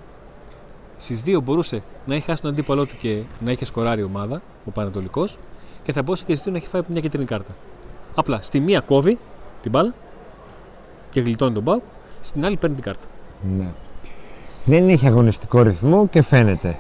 στις 0.97 1.23
δύο 1.23 1.41
μπορούσε 1.41 1.83
να 2.07 2.15
έχει 2.15 2.25
χάσει 2.25 2.43
τον 2.43 2.51
αντίπαλό 2.51 2.85
του 2.87 2.97
και 2.97 3.23
να 3.41 3.51
έχει 3.51 3.65
σκοράρει 3.65 4.01
η 4.01 4.05
ομάδα, 4.05 4.43
ο 4.65 4.71
Πανατολικός, 4.71 5.39
και 5.83 5.93
θα 5.93 6.03
μπορούσε 6.03 6.25
και 6.27 6.33
στις 6.33 6.45
δύο 6.45 6.53
να 6.53 6.59
έχει 6.59 6.69
φάει 6.69 6.83
μια 6.89 7.01
κίτρινη 7.01 7.25
κάρτα. 7.25 7.55
Απλά 8.15 8.41
στη 8.41 8.61
μία 8.61 8.81
κόβει 8.81 9.19
την 9.63 9.71
μπάλα 9.71 9.95
και 11.11 11.21
γλιτώνει 11.21 11.55
τον 11.55 11.63
Μπάουκ, 11.63 11.83
στην 12.23 12.45
άλλη 12.45 12.57
παίρνει 12.57 12.75
την 12.75 12.85
κάρτα. 12.85 13.07
ναι. 13.59 13.67
Δεν 14.71 14.89
έχει 14.89 15.07
αγωνιστικό 15.07 15.63
ρυθμό 15.63 16.09
και 16.11 16.23
φαίνεται. 16.23 16.77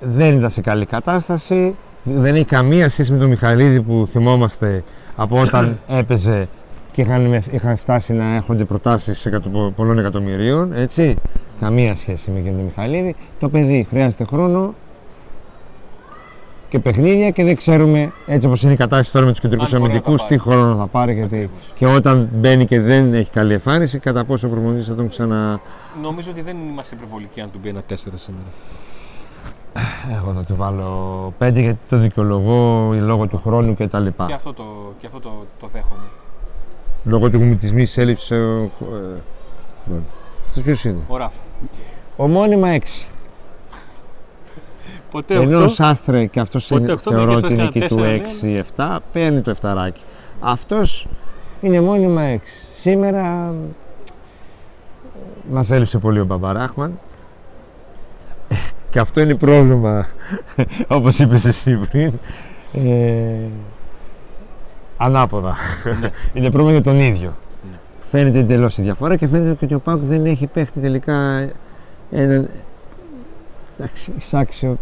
Δεν 0.00 0.36
ήταν 0.36 0.50
σε 0.50 0.60
καλή 0.60 0.86
κατάσταση. 0.86 1.74
Δεν 2.02 2.34
έχει 2.34 2.44
καμία 2.44 2.88
σχέση 2.88 3.12
με 3.12 3.18
τον 3.18 3.28
Μιχαλίδη 3.28 3.80
που 3.80 4.08
θυμόμαστε 4.10 4.84
από 5.16 5.40
όταν 5.40 5.78
έπαιζε 6.00 6.48
και 6.92 7.02
είχαν, 7.02 7.42
είχαν 7.50 7.76
φτάσει 7.76 8.12
να 8.12 8.34
έχονται 8.34 8.64
προτάσεις 8.64 9.26
εκατο, 9.26 9.72
πολλών 9.76 9.98
εκατομμυρίων. 9.98 10.72
Έτσι. 10.72 11.16
Καμία 11.60 11.96
σχέση 11.96 12.30
με 12.30 12.50
τον 12.50 12.60
Μιχαλίδη. 12.60 13.14
Το 13.40 13.48
παιδί 13.48 13.86
χρειάζεται 13.90 14.24
χρόνο 14.24 14.74
και 16.72 16.78
παιχνίδια 16.78 17.30
και 17.30 17.44
δεν 17.44 17.56
ξέρουμε 17.56 18.12
έτσι 18.26 18.46
όπως 18.46 18.62
είναι 18.62 18.72
η 18.72 18.76
κατάσταση 18.76 19.12
τώρα 19.12 19.24
με 19.24 19.30
τους 19.30 19.40
κεντρικούς 19.40 19.72
Αν 19.72 19.80
μπορεί 19.80 19.92
να 19.92 20.00
τα 20.00 20.06
αμυντικούς 20.08 20.28
τι 20.28 20.36
πάρει. 20.36 20.56
χρόνο 20.56 20.76
θα 20.76 20.86
πάρει 20.86 21.14
και, 21.14 21.20
τι. 21.20 21.26
Ακριβώς. 21.26 21.72
και 21.74 21.86
όταν 21.86 22.28
μπαίνει 22.32 22.64
και 22.64 22.80
δεν 22.80 23.14
έχει 23.14 23.30
καλή 23.30 23.52
εμφάνιση 23.52 23.98
κατά 23.98 24.24
πόσο 24.24 24.46
ο 24.46 24.50
προπονητής 24.50 24.86
θα 24.86 24.94
τον 24.94 25.08
ξανα... 25.08 25.60
Νομίζω 26.02 26.30
ότι 26.30 26.42
δεν 26.42 26.56
είμαστε 26.70 26.94
υπερβολικοί 26.94 27.40
αν 27.40 27.50
του 27.52 27.58
μπει 27.62 27.68
ένα 27.68 27.82
4 27.90 27.94
σήμερα. 28.14 28.46
Εγώ 30.18 30.32
θα 30.32 30.44
του 30.44 30.56
βάλω 30.56 31.32
5 31.38 31.52
γιατί 31.52 31.78
το 31.88 31.98
δικαιολογώ 31.98 32.90
λόγω 32.92 33.26
του 33.26 33.40
χρόνου 33.44 33.74
και 33.74 33.86
τα 33.86 34.00
λοιπά. 34.00 34.26
Και 34.26 34.32
αυτό 34.32 34.52
το, 34.52 34.64
και 34.98 35.06
αυτό 35.06 35.20
το, 35.20 35.30
το 35.60 35.66
δέχομαι. 35.72 36.04
Λόγω 37.04 37.30
του 37.30 37.36
γουμιτισμής 37.36 37.98
έλλειψη 37.98 38.34
ε, 38.34 38.38
χρόνου. 38.38 38.70
Αυτός 40.46 40.62
ποιος 40.62 40.84
είναι; 40.84 41.00
Ο 41.08 41.16
Ράφα. 41.16 41.40
Ο 42.16 42.28
μόνιμα 42.28 42.68
6. 42.78 42.80
Ποτέ 45.12 45.34
Ενώ 45.34 45.58
ο 45.58 45.62
οκτώ, 45.62 45.74
Σάστρε 45.74 46.26
και 46.26 46.40
αυτός 46.40 46.66
Ποτέ 46.66 46.82
είναι, 46.82 46.92
οκτώ, 46.92 47.10
θεωρώ 47.10 47.32
μερικές 47.32 47.50
ότι 47.50 47.54
είναι 47.54 47.62
φορές 47.88 48.24
εκεί 48.24 48.60
του 48.68 48.76
κανένα 48.76 49.00
6-7, 49.02 49.04
παίρνει 49.12 49.40
το 49.40 49.54
7 49.62 49.90
Αυτός 50.40 51.08
είναι 51.60 51.80
μόνιμα 51.80 52.36
6. 52.36 52.38
Σήμερα 52.76 53.54
μας 55.50 55.70
έλειψε 55.70 55.98
πολύ 55.98 56.20
ο 56.20 56.24
Μπαμπαράχμαν. 56.24 56.98
Και 58.90 58.98
αυτό 58.98 59.20
είναι 59.20 59.34
πρόβλημα, 59.34 60.06
όπως 60.88 61.18
είπες 61.18 61.44
εσύ 61.44 61.76
πριν, 61.90 62.18
ε, 62.72 63.48
ανάποδα. 64.96 65.56
Ναι. 66.00 66.10
είναι 66.34 66.50
πρόβλημα 66.50 66.72
για 66.72 66.82
τον 66.82 66.98
ίδιο. 66.98 67.36
Ναι. 67.70 67.78
Φαίνεται 68.10 68.38
εντελώς 68.38 68.78
η 68.78 68.82
διαφορά 68.82 69.16
και 69.16 69.28
φαίνεται 69.28 69.54
και 69.54 69.64
ότι 69.64 69.74
ο 69.74 69.78
Πάουκ 69.78 70.02
δεν 70.02 70.26
έχει 70.26 70.46
παίχτη 70.46 70.80
τελικά 70.80 71.48
έναν 72.10 72.48
εντάξει, 73.78 74.12
εισάξιο. 74.16 74.78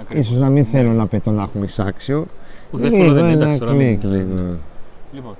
Ακριβώς. 0.00 0.26
Ίσως 0.26 0.38
να 0.38 0.48
μην 0.48 0.64
θέλω 0.64 0.92
να 0.92 1.06
πετώ 1.06 1.30
να 1.30 1.42
έχουμε 1.42 1.64
εισάξιο. 1.64 2.26
Ούτε 2.70 2.86
εύκολο 2.86 3.12
δεν 3.12 3.22
είναι, 3.24 3.32
ένα 3.32 3.42
εντάξει, 3.42 3.58
τώρα 3.58 3.72
κλικ 3.72 4.02
μην- 4.04 4.12
λίγο. 4.12 4.56
Λοιπόν, 5.12 5.34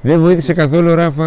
Δεν 0.00 0.20
βοήθησε 0.20 0.54
καθόλου 0.54 0.90
ο 0.90 0.94
Ράφα. 0.94 1.24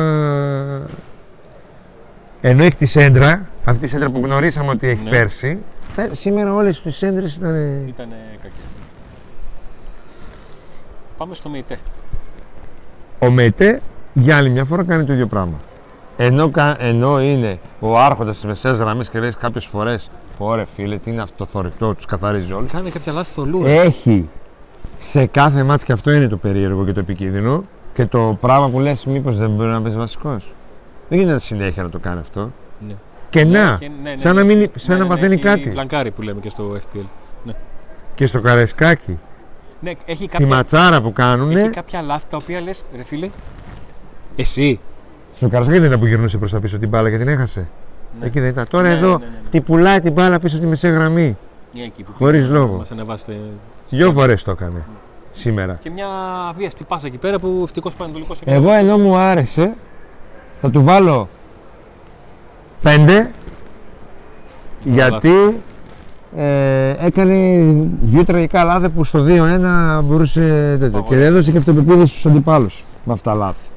Ενώ 2.41 2.63
έχει 2.63 2.75
τη 2.75 2.85
σέντρα, 2.85 3.49
αυτή 3.65 3.81
τη 3.81 3.87
σέντρα 3.87 4.09
που 4.09 4.19
γνωρίσαμε 4.23 4.69
ότι 4.69 4.87
έχει 4.87 5.03
Ναι. 5.03 5.09
πέρσι, 5.09 5.57
θα- 5.95 6.09
σήμερα 6.11 6.53
όλες 6.53 6.81
τις 6.81 6.95
σέντρες 6.95 7.35
ήταν. 7.35 7.55
ήταν 7.87 8.07
κακές. 8.41 8.59
Πάμε 11.17 11.35
στο 11.35 11.49
ΜΕΙΤΕ. 11.49 11.77
Ο 13.19 13.29
Μετέ 13.29 13.81
για 14.13 14.37
άλλη 14.37 14.49
μια 14.49 14.65
φορά 14.65 14.83
κάνει 14.83 15.03
το 15.03 15.13
ίδιο 15.13 15.27
πράγμα. 15.27 15.57
Ενώ, 16.17 16.49
κα- 16.49 16.77
ενώ 16.83 17.21
είναι 17.21 17.59
ο 17.79 17.97
άρχοντας 17.99 18.35
της 18.35 18.45
μεσαίας 18.45 18.77
γραμμής 18.79 19.09
και 19.09 19.19
λέει 19.19 19.31
κάποιες 19.39 19.65
φορέ: 20.39 20.51
Ωρε 20.51 20.65
φίλε, 20.75 20.97
τι 20.97 21.09
είναι 21.09 21.21
αυτό 21.21 21.35
το 21.37 21.45
θορυκτό, 21.45 21.95
τους 21.95 22.05
καθαρίζει 22.05 22.53
όλους. 22.53 22.71
Κάνει 22.71 22.91
κάποια 22.91 23.13
λάθη 23.13 23.33
θολού. 23.33 23.61
Έχει 23.65 24.29
σε 24.97 25.25
κάθε 25.25 25.63
μάτς 25.63 25.83
και 25.83 25.91
αυτό 25.91 26.11
είναι 26.11 26.27
το 26.27 26.37
περίεργο 26.37 26.85
και 26.85 26.91
το 26.91 26.99
επικίνδυνο 26.99 27.63
και 27.93 28.05
το 28.05 28.37
πράγμα 28.41 28.69
που 28.69 28.79
λες 28.79 29.05
μήπως 29.05 29.37
δεν 29.37 29.49
μπορεί 29.49 29.69
να 29.69 29.81
παίζει 29.81 29.97
βασικός. 29.97 30.53
Δεν 31.09 31.19
γίνεται 31.19 31.39
συνέχεια 31.39 31.83
να 31.83 31.89
το 31.89 31.99
κάνει 31.99 32.19
αυτό. 32.19 32.51
Ναι. 32.87 32.93
Και 33.29 33.43
Ναι, 33.45 33.59
να, 33.59 33.69
έχει- 33.81 33.91
ναι, 34.03 34.09
ναι, 34.09 34.15
σαν 34.17 34.35
ναι. 34.35 34.41
να, 34.41 34.47
μην, 34.47 34.57
Ναι, 34.59 34.65
σαν 34.75 34.93
ναι, 34.95 34.95
να 34.95 35.03
ναι, 35.03 35.09
μαθαίνει 35.15 35.33
έχει 35.33 35.43
κάτι. 35.43 35.69
Μπλανκάρι 35.69 36.11
που 36.11 36.21
λέμε 36.21 36.39
και 36.39 36.49
στο 36.49 36.71
FPL. 36.77 37.03
Ναι, 37.43 37.53
Και 38.15 38.25
στο 38.27 38.41
καρεσκάκι, 38.41 39.17
ναι 39.79 39.91
έχει, 40.05 40.15
στη 40.17 40.25
κάποια, 40.27 40.47
ματσάρα 40.47 41.01
που 41.01 41.11
κάνουν, 41.13 41.51
έχει 41.51 41.69
κάποια 41.69 42.01
λάθη 42.01 42.25
τα 42.29 42.37
οποία 42.37 42.61
λες, 42.61 42.83
ρε 42.95 43.03
φίλε, 43.03 43.29
εσύ. 44.35 44.79
στο 45.35 45.47
καρεσκάκι 45.49 45.79
δεν 45.79 45.87
ήταν 45.87 45.99
που 45.99 46.05
γυρνούσε 46.05 46.37
προς 46.37 46.51
τα 46.51 46.59
πίσω 46.59 46.77
την 46.77 46.89
μπάλα 46.89 47.09
και 47.09 47.17
την 47.17 47.27
έχασε. 47.27 47.67
Ναι. 48.19 48.25
Εκεί 48.25 48.39
δεν 48.39 48.49
ήταν. 48.49 48.65
Τώρα 48.69 48.87
Ναι, 48.87 48.93
εδώ 48.93 49.07
ναι, 49.09 49.13
ναι, 49.25 49.25
ναι. 49.43 49.49
την 49.49 49.63
πουλάει 49.63 49.99
την 49.99 50.13
μπάλα 50.13 50.39
πίσω 50.39 50.55
από 50.55 50.63
τη 50.63 50.69
μεσαία 50.69 50.91
γραμμή. 50.91 51.37
Ναι, 51.73 51.81
εκεί 51.83 52.03
που 52.03 52.11
Χωρίς 52.17 52.41
πήγε, 52.41 52.53
λόγο. 52.57 52.77
Μας 52.77 52.91
ανεβάσετε. 52.91 53.37
Δυο 53.89 54.11
φορές 54.11 54.43
το 54.43 54.51
έκανε 54.51 54.83
σήμερα. 55.31 55.73
Και 55.81 55.89
μια 55.89 56.07
αβίαστη 56.49 56.83
πάσα 56.83 57.07
εκεί 57.07 57.17
πέρα 57.17 57.39
που 57.39 57.61
ευτυχώς 57.63 57.93
Πανατολικός 57.93 58.41
έκανε. 58.41 58.57
Εγώ 58.57 58.71
ενώ 58.71 58.97
μου 58.97 59.15
άρεσε, 59.15 59.73
θα 60.59 60.69
του 60.69 60.83
βάλω 60.83 61.29
5 62.83 63.25
γιατί 64.83 65.59
ε, 66.35 66.95
έκανε 67.05 67.63
δύο 68.01 68.25
τραγικά 68.25 68.63
λάθη 68.63 68.89
που 68.89 69.03
στο 69.03 69.25
2-1 69.99 70.03
μπορούσε 70.03 70.39
τέτοιο. 70.39 70.77
Και 70.77 70.85
Απαγορεύεται. 70.85 71.25
έδωσε 71.27 71.51
και 71.51 71.57
αυτοπεποίθηση 71.57 72.07
στους 72.07 72.25
αντιπάλους 72.25 72.85
με 73.03 73.13
αυτά 73.13 73.31
τα 73.31 73.37
λάθη. 73.37 73.68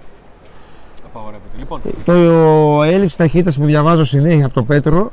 Απαγορεύεται. 1.14 1.56
Λοιπόν, 1.58 1.80
Το 2.04 2.82
έλλειψη 2.82 3.16
ταχύτητας 3.16 3.58
που 3.58 3.64
διαβάζω 3.64 4.04
συνέχεια 4.04 4.44
από 4.44 4.54
τον 4.54 4.66
Πέτρο 4.66 5.10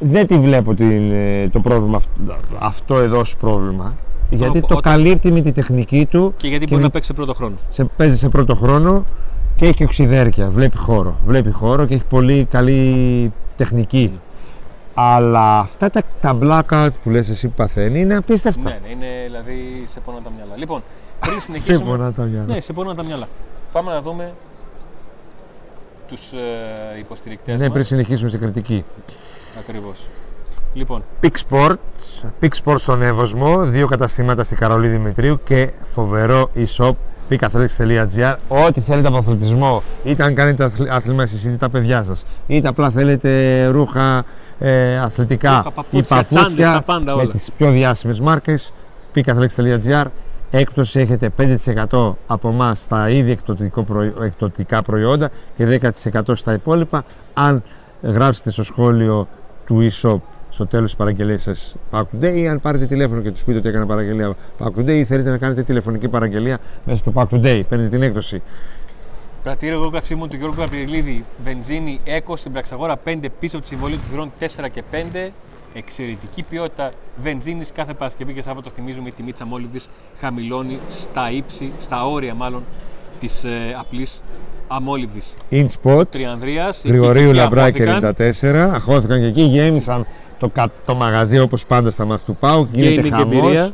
δεν 0.00 0.26
τη 0.26 0.38
βλέπω 0.38 0.74
την, 0.74 1.12
ε, 1.12 1.48
το 1.48 1.60
πρόβλημα 1.60 1.96
αυτό, 1.96 2.10
αυτό 2.58 2.98
εδώ 2.98 3.18
ως 3.18 3.36
πρόβλημα. 3.36 3.94
Γιατί 4.30 4.60
το 4.60 4.66
όταν- 4.70 4.80
καλύπτει 4.92 5.32
με 5.32 5.40
τη 5.40 5.52
τεχνική 5.52 6.06
του 6.10 6.34
και 6.36 6.48
γιατί 6.48 6.64
και 6.64 6.70
μπορεί 6.70 6.80
με- 6.80 6.86
να 6.86 6.92
παίξει 6.92 7.08
σε 7.08 7.14
πρώτο 7.14 7.34
χρόνο. 7.34 7.54
σε, 7.70 7.84
παίζει 7.96 8.16
σε 8.16 8.28
πρώτο 8.28 8.54
χρόνο 8.54 9.04
και 9.56 9.64
έχει 9.64 9.74
και 9.74 9.84
οξυδέρκεια. 9.84 10.50
Βλέπει 10.50 10.76
χώρο. 10.76 11.18
Βλέπει 11.26 11.50
χώρο 11.50 11.84
και 11.86 11.94
έχει 11.94 12.04
πολύ 12.04 12.46
καλή 12.50 13.32
τεχνική. 13.56 14.12
Αλλά 14.94 15.58
αυτά 15.58 15.90
τα, 15.90 16.02
τα 16.20 16.38
blackout 16.42 16.88
που 17.02 17.10
λες 17.10 17.28
εσύ 17.28 17.48
που 17.48 17.54
παθαίνει 17.56 18.00
είναι 18.00 18.16
απίστευτα. 18.16 18.62
Ναι, 18.70 18.78
ναι, 18.86 18.92
είναι 18.92 19.06
δηλαδή 19.26 19.82
σε 19.84 20.00
πονά 20.00 20.18
τα 20.24 20.30
μυαλά. 20.36 20.52
Λοιπόν, 20.56 20.82
πριν 21.20 21.34
Σε 21.40 21.40
συνεχίσουμε. 21.40 21.84
πονά 21.90 22.12
τα 22.12 22.22
μυαλά. 22.22 22.44
Ναι, 22.54 22.60
σε 22.60 22.72
πονά 22.72 22.94
τα 22.94 23.04
μυαλά. 23.04 23.28
Πάμε 23.72 23.90
να 23.92 24.00
δούμε 24.02 24.32
τους 26.08 26.32
ε, 26.32 26.98
υποστηρικτές 26.98 27.56
Ναι, 27.56 27.62
μας. 27.62 27.72
πριν 27.72 27.84
συνεχίσουμε 27.84 28.28
στην 28.28 28.40
κριτική. 28.40 28.84
Ακριβώς. 29.58 30.00
Λοιπόν, 30.74 31.02
Peak 31.22 31.30
Sports, 31.48 32.24
Peak 32.40 32.48
Sports 32.64 32.78
στον 32.78 33.02
Εύωσμο, 33.02 33.64
δύο 33.64 33.86
καταστήματα 33.86 34.44
στη 34.44 34.54
Καρολή 34.54 34.88
Δημητρίου 34.88 35.40
και 35.44 35.70
φοβερό 35.82 36.50
e-shop 36.56 36.92
peakathletics.gr 37.30 38.34
Ό,τι 38.48 38.80
θέλετε 38.80 39.08
από 39.08 39.16
αθλητισμό, 39.16 39.82
είτε 40.04 40.22
αν 40.22 40.34
κάνετε 40.34 40.64
αθλ- 40.64 40.88
άθλημα 40.90 41.22
εσείς 41.22 41.44
είτε 41.44 41.56
τα 41.56 41.68
παιδιά 41.68 42.02
σας, 42.02 42.24
είτε 42.46 42.68
απλά 42.68 42.90
θέλετε 42.90 43.64
ρούχα 43.66 44.24
ε, 44.58 44.98
αθλητικά 44.98 45.50
Ρούχα, 45.56 45.68
ή 45.68 45.72
παπούτσια, 46.02 46.24
τσάντες, 46.24 46.54
τα 46.54 46.82
πάντα 46.86 47.14
με 47.16 47.22
όλα. 47.22 47.30
τις 47.30 47.50
πιο 47.56 47.70
διάσημες 47.70 48.20
μάρκες 48.20 48.72
peakathletics.gr 49.14 50.04
έκπτωση 50.50 51.00
έχετε 51.00 51.30
5% 51.90 52.12
από 52.26 52.48
εμάς 52.48 52.78
στα 52.78 53.10
ήδη 53.10 53.30
εκπτωτικό 53.30 53.82
προϊ- 53.82 54.14
εκπτωτικά 54.22 54.82
προϊόντα 54.82 55.30
και 55.56 55.66
10% 55.66 56.36
στα 56.36 56.52
υπόλοιπα 56.52 57.04
αν 57.34 57.62
γράψετε 58.02 58.50
στο 58.50 58.62
σχόλιο 58.62 59.28
του 59.66 59.88
e-shop 59.90 60.18
στο 60.50 60.66
τέλος 60.66 60.86
της 60.88 60.96
παραγγελίας 60.96 61.42
σας 61.42 61.76
Pack 61.90 62.02
Today 62.02 62.34
ή 62.34 62.48
αν 62.48 62.60
πάρετε 62.60 62.86
τηλέφωνο 62.86 63.20
και 63.20 63.30
τους 63.30 63.44
πείτε 63.44 63.58
ότι 63.58 63.68
έκανα 63.68 63.86
παραγγελία 63.86 64.34
Pack 64.58 64.80
Today 64.80 64.88
ή 64.90 65.04
θέλετε 65.04 65.30
να 65.30 65.38
κάνετε 65.38 65.62
τηλεφωνική 65.62 66.08
παραγγελία 66.08 66.58
μέσα 66.84 66.98
στο 66.98 67.12
Pack 67.14 67.24
Today, 67.34 67.62
παίρνετε 67.68 67.88
την 67.88 68.02
έκπτωση. 68.02 68.42
Πρατήριο 69.42 69.74
εγώ 69.74 69.90
καυσίμων 69.90 70.28
του 70.28 70.36
Γιώργου 70.36 70.60
Γαβριλίδη, 70.60 71.24
βενζίνη 71.44 72.00
Eco 72.04 72.32
στην 72.36 72.52
Πραξαγόρα 72.52 72.96
5 73.04 73.16
πίσω 73.40 73.56
από 73.56 73.66
τη 73.66 73.70
συμβολή 73.70 73.96
του 73.96 74.02
θυρών 74.10 74.32
4 74.40 74.68
και 74.72 74.82
5. 74.92 75.30
Εξαιρετική 75.74 76.42
ποιότητα 76.42 76.92
βενζίνης 77.16 77.72
κάθε 77.72 77.94
Παρασκευή 77.94 78.32
και 78.32 78.42
Σάββατο. 78.42 78.70
Θυμίζουμε 78.70 79.08
η 79.08 79.12
τιμή 79.12 79.32
της 79.32 79.40
αμόλυβδης 79.40 79.88
χαμηλώνει 80.20 80.78
στα 80.88 81.30
ύψη, 81.30 81.72
στα 81.80 82.06
όρια 82.06 82.34
μάλλον 82.34 82.62
της 83.20 83.44
ε, 83.44 83.76
απλής 83.78 84.22
αμόλυβδης. 84.68 85.34
In 85.50 85.66
spot, 85.82 86.08
Τριανδρία. 86.10 86.74
Γρηγορίου 86.84 87.32
Λαμπράκη 87.32 87.82
94, 87.84 88.70
αχώθηκαν 88.74 89.20
και 89.20 89.26
εκεί, 89.26 89.42
γέμισαν 89.42 90.06
το, 90.38 90.48
κα- 90.48 90.70
το 90.86 90.94
μαγαζί 90.94 91.38
όπως 91.38 91.66
πάντα 91.66 91.90
στα 91.90 92.04
μας 92.04 92.24
του 92.24 92.36
ΠΑΟΚ, 92.36 92.68
γίνεται 92.72 93.00
Gaming 93.08 93.20
εμπειρία 93.20 93.60
χαμός, 93.60 93.72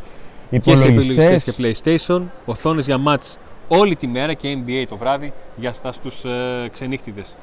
και 0.62 0.76
σε 0.76 0.88
υπολογιστές 0.88 1.46
υπολογιστές, 1.46 1.84
και 1.84 2.04
PlayStation. 2.16 2.20
Οθόνες 2.44 2.86
για 2.86 2.98
match 3.06 3.34
όλη 3.68 3.96
τη 3.96 4.06
μέρα 4.06 4.32
και 4.34 4.58
NBA 4.66 4.84
το 4.88 4.96
βράδυ 4.96 5.32
για 5.56 5.72
στα 5.72 5.92
στους 5.92 6.24
ε, 6.24 6.68
ξενύχτιδες. 6.72 7.36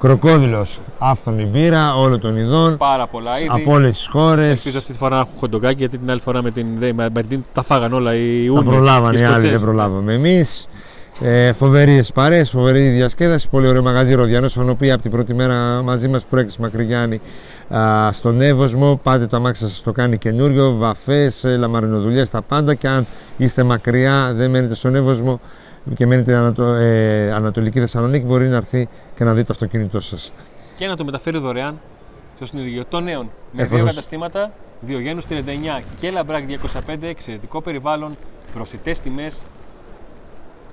Κροκόδιλος, 0.00 0.80
άφθονη 0.98 1.44
μπύρα, 1.44 1.94
όλων 1.94 2.20
των 2.20 2.36
ειδών, 2.36 2.76
Πάρα 2.76 3.06
πολλά 3.06 3.38
είδη. 3.38 3.48
από 3.50 3.72
όλες 3.72 3.96
τις 3.96 4.06
χώρες, 4.10 4.48
Ελπίζω 4.50 4.78
αυτή 4.78 4.92
τη 4.92 4.98
φορά 4.98 5.14
να 5.14 5.20
έχουν 5.20 5.32
χοντογκάκι 5.38 5.74
γιατί 5.78 5.98
την 5.98 6.10
άλλη 6.10 6.20
φορά 6.20 6.42
με 6.42 6.50
την, 6.50 6.66
με, 6.94 7.08
με 7.14 7.22
την 7.22 7.44
τα 7.52 7.62
φάγαν 7.62 7.92
όλα 7.92 8.14
οι 8.14 8.46
τα 8.46 8.52
Ούνοι. 8.52 8.64
προλάβανε 8.64 9.18
οι 9.18 9.20
άλλοι, 9.22 9.28
Σκοτσέζοι. 9.28 9.52
δεν 9.52 9.60
προλάβαμε 9.60 10.12
εμείς. 10.14 10.68
Ε, 11.22 11.52
φοβερή 11.52 12.04
παρέ, 12.14 12.44
φοβερή 12.44 12.88
διασκέδαση. 12.88 13.48
Πολύ 13.48 13.68
ωραίο 13.68 13.82
μαγαζί 13.82 14.14
Ροδιανός, 14.14 14.50
στον 14.52 14.68
οποίο 14.68 14.92
από 14.92 15.02
την 15.02 15.10
πρώτη 15.10 15.34
μέρα 15.34 15.82
μαζί 15.82 16.08
μας 16.08 16.24
προέκτησε 16.24 16.58
Μακρυγιάννη 16.60 17.20
α, 17.68 18.12
στον 18.12 18.40
Εύωσμο. 18.40 19.00
Πάτε 19.02 19.26
το 19.26 19.36
αμάξι 19.36 19.62
σας 19.68 19.82
το 19.82 19.92
κάνει 19.92 20.18
καινούριο, 20.18 20.76
βαφές, 20.76 21.44
λαμαρινοδουλειές, 21.58 22.30
τα 22.30 22.42
πάντα. 22.42 22.74
Και 22.74 22.88
αν 22.88 23.06
είστε 23.36 23.62
μακριά, 23.62 24.32
δεν 24.36 24.50
μένετε 24.50 24.74
στον 24.74 24.94
Εύωσμο 24.94 25.40
και 25.94 26.06
μένετε 26.06 26.34
ανατο, 26.34 26.62
ε, 26.64 27.32
Ανατολική 27.32 27.78
Θεσσαλονίκη, 27.80 28.24
μπορεί 28.24 28.48
να 28.48 28.56
έρθει 28.56 28.88
και 29.16 29.24
να 29.24 29.34
δει 29.34 29.40
το 29.44 29.48
αυτοκίνητό 29.52 30.00
σας. 30.00 30.32
Και 30.76 30.86
να 30.86 30.96
το 30.96 31.04
μεταφέρει 31.04 31.38
δωρεάν 31.38 31.80
στο 32.36 32.46
συνεργείο 32.46 32.84
των 32.88 33.04
νέων. 33.04 33.30
Με 33.52 33.62
Εφόσον- 33.62 33.78
δύο 33.78 33.86
καταστήματα, 33.94 34.50
Διογένους 34.82 35.24
39 35.24 35.82
και 36.00 36.10
Λαμπράκ 36.10 36.44
205, 36.46 37.06
εξαιρετικό 37.06 37.60
περιβάλλον, 37.62 38.16
προσιτές 38.54 38.98
τιμές 39.00 39.38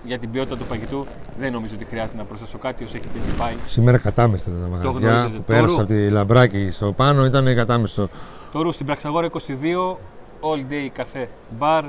για 0.04 0.18
την 0.20 0.32
ποιότητα 0.32 0.58
του 0.58 0.66
φαγητού. 0.66 1.06
Δεν 1.40 1.52
νομίζω 1.52 1.76
ότι 1.76 1.86
χρειάζεται 1.86 2.18
να 2.18 2.24
προσθέσω 2.24 2.58
κάτι 2.58 2.84
όσοι 2.84 2.96
έχετε 2.98 3.18
εκεί 3.28 3.38
πάει. 3.38 3.54
Σήμερα 3.66 3.98
κατάμεστα 3.98 4.52
τα 4.62 4.68
μαγαζιά 4.68 4.92
γνωρίζετε. 5.00 5.30
που 5.30 5.36
Το 5.36 5.42
πέρασα 5.54 5.66
Ρου. 5.76 5.82
από 5.82 5.86
τη 5.86 6.10
Λαμπράκη 6.10 6.70
στο 6.72 6.92
πάνω, 6.92 7.26
ήταν 7.26 7.56
κατάμεστο. 7.56 8.10
Το 8.52 8.62
Ρου 8.62 8.72
στην 8.72 8.86
Πραξαγόρα 8.86 9.26
22, 9.26 9.98
all 10.42 10.72
day 10.72 10.88
καφέ, 10.94 11.28
bar, 11.60 11.84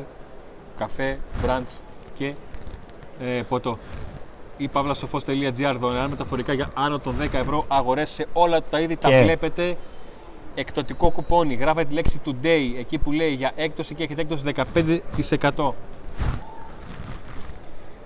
καφέ, 0.79 1.19
brunch 1.47 1.79
και 2.15 2.33
ε, 3.21 3.43
ποτό. 3.49 3.79
Ή 4.57 4.69
παύλασοφός.gr 4.69 5.75
δωρεάν 5.81 6.11
μεταφορικά 6.11 6.53
για 6.53 6.71
άνω 6.75 6.99
των 6.99 7.15
10 7.21 7.27
ευρώ 7.33 7.65
αγορές 7.69 8.09
σε 8.11 8.27
όλα 8.33 8.61
τα 8.71 8.81
είδη. 8.81 8.97
Τα 8.97 9.09
Και- 9.09 9.23
βλέπετε. 9.23 9.77
Εκτοτικό 10.55 11.11
κουπόνι. 11.11 11.55
Γράφετε 11.55 11.89
τη 11.89 11.95
λέξη 11.95 12.21
today 12.27 12.79
εκεί 12.79 12.99
που 12.99 13.13
λέει 13.13 13.31
για 13.33 13.53
έκπτωση 13.57 13.95
και 13.95 14.03
έχετε 14.03 14.21
έκπτωση 14.21 14.43
15%. 14.45 15.75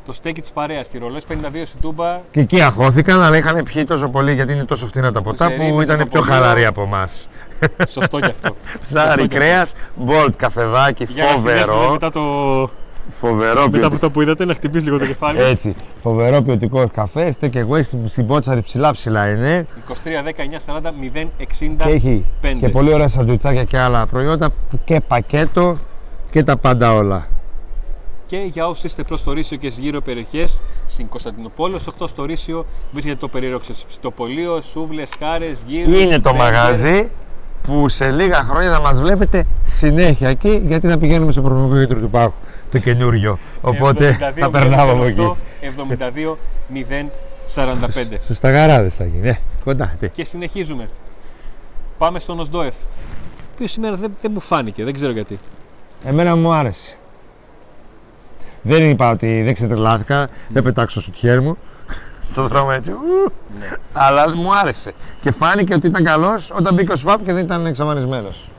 Το 0.07 0.12
στέκι 0.12 0.40
της 0.40 0.53
παρέας, 0.53 0.88
τη 0.88 0.98
ρολόι 0.98 1.20
52 1.29 1.64
στην 1.64 1.81
Τούμπα, 1.81 2.20
Και 2.31 2.40
εκεί 2.40 2.61
αχώθηκαν, 2.62 3.22
αλλά 3.22 3.37
είχαν 3.37 3.62
πιει 3.64 3.85
τόσο 3.85 4.09
πολύ 4.09 4.35
γιατί 4.35 4.53
είναι 4.53 4.64
τόσο 4.64 4.87
φτηνά 4.87 5.12
τα 5.12 5.22
ποτά 5.22 5.48
Ζερί 5.48 5.59
που 5.70 5.77
με 5.77 5.83
ήταν 5.83 5.96
πιο 5.96 6.05
φυτοπολείο. 6.07 6.33
χαλαροί 6.33 6.64
από 6.64 6.83
εμάς. 6.83 7.29
σωστό 7.88 8.20
κι 8.20 8.31
αυτό. 8.31 8.57
Ψάρι, 8.83 9.07
Σωστό 9.09 9.22
κι 9.27 9.35
κρέας, 9.35 9.72
μπολτ, 9.96 10.37
καφεδάκι, 10.37 11.03
αυτό. 11.03 11.14
Για 11.14 11.25
να 11.25 11.37
συνέλθουμε 11.37 11.64
φοβερό. 11.72 11.90
μετά, 11.92 12.11
το... 12.11 12.70
Φοβερό 13.09 13.55
μετά 13.55 13.62
από 13.62 13.71
ποιοτικό. 13.71 13.99
το 13.99 14.11
που 14.11 14.21
είδατε 14.23 14.45
να 14.45 14.55
χτυπήσεις 14.55 14.87
λίγο 14.87 14.99
το 14.99 15.07
κεφάλι. 15.07 15.41
Έτσι, 15.41 15.75
φοβερό 16.03 16.43
ποιοτικό 16.43 16.88
καφέ. 16.95 17.35
Take 17.41 17.55
away 17.55 17.83
στην, 17.83 17.99
στην 18.09 18.27
Πότσαρη 18.27 18.62
ψηλά 18.62 18.91
ψηλά 18.91 19.29
είναι. 19.29 19.67
23, 19.88 19.93
19, 19.93 20.83
40, 20.83 20.87
0, 21.15 21.27
60. 21.38 21.85
Και 21.85 21.91
έχει 21.91 22.25
πέντε. 22.41 22.67
και 22.67 22.69
πολύ 22.69 22.93
ωραία 22.93 23.09
σαντουιτσάκια 23.09 23.65
και 23.65 23.79
άλλα 23.79 24.07
προϊόντα 24.07 24.51
που 24.71 24.79
και 24.85 25.01
πακέτο 25.01 25.79
και 26.31 26.43
τα 26.43 26.57
πάντα 26.57 26.93
όλα. 26.95 27.27
Και 28.27 28.37
για 28.37 28.67
όσοι 28.67 28.87
είστε 28.87 29.03
προς 29.03 29.23
το 29.23 29.33
Ρήσιο 29.33 29.57
και 29.57 29.71
στις 29.71 29.85
γύρω 29.85 30.01
περιοχές, 30.01 30.62
στην 30.87 31.09
Κωνσταντινούπολη, 31.09 31.79
στο 31.79 31.93
8 31.99 32.09
στο 32.09 32.25
Ρήσιο, 32.25 32.67
βρίσκεται 32.93 33.17
το 33.17 33.29
περίεργο 33.29 33.59
ξεψητοπολείο, 33.59 34.61
σούβλες, 34.61 35.11
χάρες, 35.19 35.65
γύρω. 35.67 35.99
Είναι 35.99 36.19
το 36.19 36.35
μαγαζί 36.35 37.09
που 37.62 37.88
σε 37.88 38.11
λίγα 38.11 38.47
χρόνια 38.51 38.71
θα 38.71 38.81
μας 38.81 39.01
βλέπετε 39.01 39.47
συνέχεια 39.65 40.29
εκεί 40.29 40.62
γιατί 40.67 40.88
θα 40.88 40.99
πηγαίνουμε 40.99 41.33
στο 41.33 41.41
προγραμματικό 41.43 41.81
κέντρο 41.81 41.99
του 41.99 42.11
Πάχου 42.11 42.33
το 42.73 42.79
καινούριο. 42.79 43.39
Οπότε 43.61 44.19
θα 44.35 44.51
περνάμε 44.51 44.93
από 44.93 45.05
εκεί. 45.05 45.37
72 46.25 46.37
045. 47.55 48.19
Στους 48.23 48.39
ταγαράδες 48.39 48.95
θα 48.95 49.05
γίνει. 49.05 49.29
Ε, 49.29 49.39
κοντά. 49.65 49.95
Τι. 49.99 50.09
Και 50.09 50.25
συνεχίζουμε. 50.25 50.89
Πάμε 51.99 52.19
στον 52.19 52.41
Οσδόεφ. 52.41 52.75
Ποιο 53.57 53.67
σήμερα 53.67 53.97
δεν, 53.97 54.13
δεν 54.23 54.31
μου 54.35 54.41
φάνηκε, 54.41 54.85
δεν 54.85 54.93
ξέρω 54.95 55.13
γιατί. 55.13 55.39
Εμένα 56.05 56.37
μου 56.37 56.53
άρεσε. 56.53 56.97
Δεν 58.63 58.91
είπα 58.91 59.11
ότι 59.11 59.43
δεν 59.43 59.55
ξετρελάθηκα, 59.55 60.29
δεν 60.49 60.63
πετάξω 60.63 61.01
στο 61.01 61.13
σουτιέρ 61.13 61.41
μου. 61.41 61.57
Στον 62.31 62.47
δρόμο 62.49 62.71
έτσι. 62.73 62.91
ου, 62.91 63.33
Ναι. 63.59 63.67
Αλλά 63.93 64.37
μου 64.37 64.57
άρεσε. 64.57 64.93
Και 65.21 65.31
φάνηκε 65.31 65.75
ότι 65.75 65.87
ήταν 65.87 66.05
καλός 66.05 66.53
όταν 66.57 66.75
μπήκε 66.75 66.93
ο 66.93 66.97
Σβάπ 66.97 67.25
και 67.25 67.33
δεν 67.33 67.45
ήταν 67.45 67.67
εξαφανισμένος. 67.67 68.51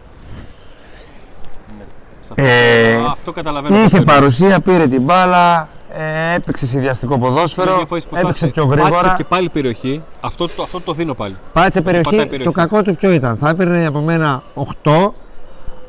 Σε 2.25 2.33
Ε, 2.35 2.93
αυτό, 2.95 3.07
αυτό 3.11 3.31
καταλαβαίνω. 3.31 3.75
Είχε 3.75 3.83
καθόλου. 3.83 4.03
παρουσία, 4.03 4.59
πήρε 4.59 4.87
την 4.87 5.01
μπάλα, 5.01 5.67
ε, 5.93 6.33
έπαιξε 6.35 6.65
συνδυαστικό 6.65 7.17
ποδόσφαιρο, 7.19 7.75
Δύο 7.75 7.85
φορές 7.85 8.03
έπαιξε 8.03 8.07
προσπάθησε. 8.09 8.47
πιο 8.47 8.65
Πάτησε 8.67 8.83
γρήγορα. 8.87 9.13
και 9.17 9.23
πάλι 9.23 9.49
περιοχή. 9.49 10.01
Αυτό, 10.21 10.47
το- 10.55 10.63
αυτό 10.63 10.81
το 10.81 10.93
δίνω 10.93 11.13
πάλι. 11.13 11.35
Πάτησε 11.53 11.81
περιοχή. 11.81 12.03
πατάει 12.09 12.25
περιοχή. 12.25 12.43
Το 12.43 12.51
κακό 12.51 12.81
του 12.83 12.95
ποιο 12.95 13.11
ήταν. 13.11 13.37
Θα 13.37 13.49
έπαιρνε 13.49 13.85
από 13.85 13.99
μένα 13.99 14.43
8 14.53 15.13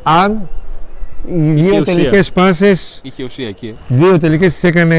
αν 0.02 0.48
οι 1.28 1.52
δύο 1.52 1.78
ουσία. 1.80 1.82
τελικές 1.94 2.32
πάσες 2.32 2.98
Είχε 3.02 3.24
ουσία 3.24 3.48
εκεί. 3.48 3.74
Δύο 3.88 4.18
τελικές 4.18 4.52
τις 4.52 4.64
έκανε 4.64 4.96